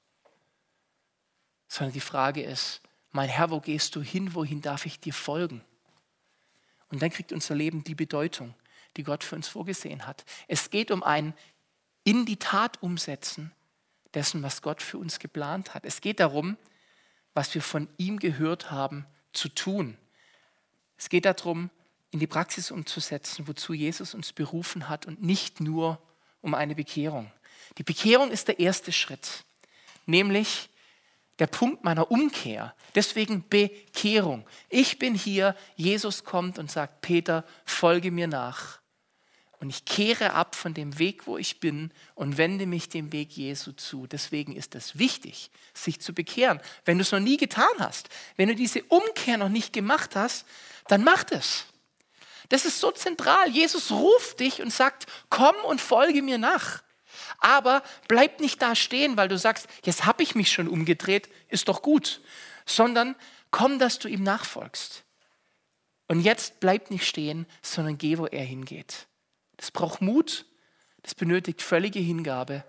sondern 1.69 1.93
die 1.95 2.01
Frage 2.01 2.43
ist, 2.43 2.83
mein 3.13 3.29
Herr, 3.29 3.51
wo 3.51 3.61
gehst 3.61 3.95
du 3.95 4.03
hin, 4.03 4.35
wohin 4.35 4.63
darf 4.63 4.87
ich 4.87 4.99
dir 4.99 5.15
folgen? 5.15 5.63
Und 6.91 7.01
dann 7.03 7.11
kriegt 7.11 7.33
unser 7.33 7.55
Leben 7.55 7.85
die 7.85 7.95
Bedeutung, 7.95 8.55
die 8.97 9.03
Gott 9.03 9.23
für 9.25 9.37
uns 9.37 9.49
vorgesehen 9.49 10.07
hat. 10.07 10.25
Es 10.49 10.71
geht 10.71 10.91
um 10.91 11.03
ein 11.03 11.35
in 12.05 12.27
die 12.27 12.37
Tat 12.37 12.83
umsetzen 12.83 13.53
dessen, 14.15 14.43
was 14.43 14.63
Gott 14.63 14.83
für 14.83 14.99
uns 14.99 15.19
geplant 15.19 15.75
hat. 15.75 15.85
Es 15.85 16.01
geht 16.01 16.21
darum, 16.21 16.57
was 17.35 17.55
wir 17.55 17.63
von 17.63 17.89
ihm 17.97 18.19
gehört 18.19 18.71
haben, 18.71 19.07
zu 19.33 19.49
tun. 19.49 19.97
Es 20.99 21.09
geht 21.09 21.25
darum, 21.25 21.71
in 22.11 22.19
die 22.19 22.27
Praxis 22.27 22.71
umzusetzen, 22.71 23.49
wozu 23.49 23.73
Jesus 23.73 24.15
uns 24.15 24.33
berufen 24.33 24.89
hat 24.89 25.07
und 25.07 25.23
nicht 25.23 25.61
nur 25.61 26.01
um 26.43 26.55
eine 26.55 26.75
Bekehrung. 26.75 27.33
Die 27.79 27.83
Bekehrung 27.83 28.31
ist 28.31 28.49
der 28.49 28.61
erste 28.61 28.93
Schritt, 28.93 29.45
nämlich 30.05 30.69
der 31.39 31.47
Punkt 31.47 31.85
meiner 31.85 32.11
Umkehr. 32.11 32.75
Deswegen 32.95 33.49
Bekehrung. 33.49 34.47
Ich 34.69 34.99
bin 34.99 35.15
hier, 35.15 35.57
Jesus 35.77 36.25
kommt 36.25 36.59
und 36.59 36.71
sagt, 36.71 37.01
Peter, 37.01 37.45
folge 37.65 38.11
mir 38.11 38.27
nach. 38.27 38.81
Und 39.63 39.71
ich 39.71 39.85
kehre 39.85 40.33
ab 40.33 40.57
von 40.57 40.75
dem 40.75 40.99
Weg, 40.99 41.29
wo 41.29 41.39
ich 41.39 41.61
bin 41.61 41.93
und 42.17 42.37
wende 42.37 42.67
mich 42.67 42.89
dem 42.89 43.13
Weg 43.13 43.31
Jesu 43.37 43.71
zu. 43.71 44.09
Deswegen 44.09 44.57
ist 44.57 44.75
es 44.75 44.99
wichtig, 44.99 45.53
sich 45.73 46.01
zu 46.01 46.13
bekehren. 46.13 46.61
Wenn 46.85 46.99
du 46.99 47.03
es 47.03 47.13
noch 47.13 47.21
nie 47.21 47.37
getan 47.37 47.69
hast, 47.79 48.09
wenn 48.35 48.49
du 48.49 48.57
diese 48.57 48.83
Umkehr 48.83 49.37
noch 49.37 49.49
nicht 49.49 49.73
gemacht 49.73 50.17
hast, 50.17 50.47
dann 50.89 51.05
mach 51.05 51.25
es. 51.31 51.67
Das 52.49 52.65
ist 52.65 52.81
so 52.81 52.91
zentral. 52.91 53.49
Jesus 53.51 53.93
ruft 53.93 54.41
dich 54.41 54.61
und 54.61 54.73
sagt, 54.73 55.07
komm 55.31 55.55
und 55.65 55.81
folge 55.81 56.23
mir 56.23 56.39
nach. 56.39 56.83
Aber 57.39 57.83
bleib 58.09 58.41
nicht 58.41 58.61
da 58.63 58.75
stehen, 58.75 59.17
weil 59.17 59.29
du 59.29 59.39
sagst, 59.39 59.69
jetzt 59.85 60.05
habe 60.05 60.23
ich 60.23 60.35
mich 60.35 60.51
schon 60.51 60.69
umgedreht, 60.69 61.29
ist 61.49 61.69
doch 61.69 61.83
gut, 61.83 62.21
sondern 62.67 63.17
komm, 63.51 63.79
dass 63.79 63.99
du 63.99 64.09
ihm 64.09 64.23
nachfolgst. 64.23 65.05
Und 66.09 66.21
jetzt 66.21 66.61
bleib 66.61 66.91
nicht 66.91 67.07
stehen, 67.07 67.47
sondern 67.63 67.99
geh, 67.99 68.19
wo 68.19 68.27
er 68.27 68.45
hingeht. 68.45 69.07
Das 69.57 69.71
braucht 69.71 70.03
Mut, 70.03 70.47
das 71.03 71.15
benötigt 71.15 71.63
völlige 71.63 72.01
Hingabe 72.01 72.65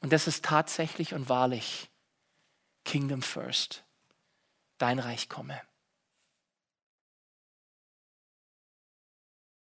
und 0.00 0.12
das 0.12 0.26
ist 0.26 0.44
tatsächlich 0.44 1.14
und 1.14 1.28
wahrlich 1.28 1.88
Kingdom 2.84 3.22
First. 3.22 3.84
Dein 4.78 4.98
Reich 4.98 5.28
komme. 5.28 5.60